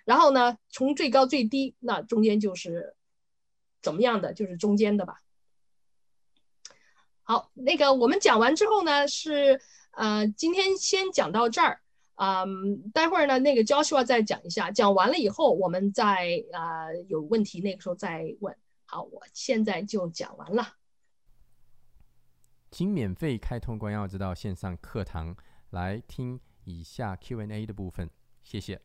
[0.03, 2.95] 然后呢，从最高最低，那中间就是
[3.81, 5.21] 怎么样的，就是中间的吧。
[7.23, 9.59] 好，那个我们讲完之后呢，是
[9.91, 11.81] 呃，今天先讲到这儿。
[12.15, 18.55] 嗯，待会儿呢，那个 Joshua 再讲一下，讲完了以后，我们再啊有问题，那个时候再问。
[18.85, 20.75] 好，我现在就讲完了。
[22.71, 25.35] 请免费开通关耀之道线上课堂
[25.69, 28.09] 来听以下 Q&A 的部分，
[28.43, 28.81] 谢谢。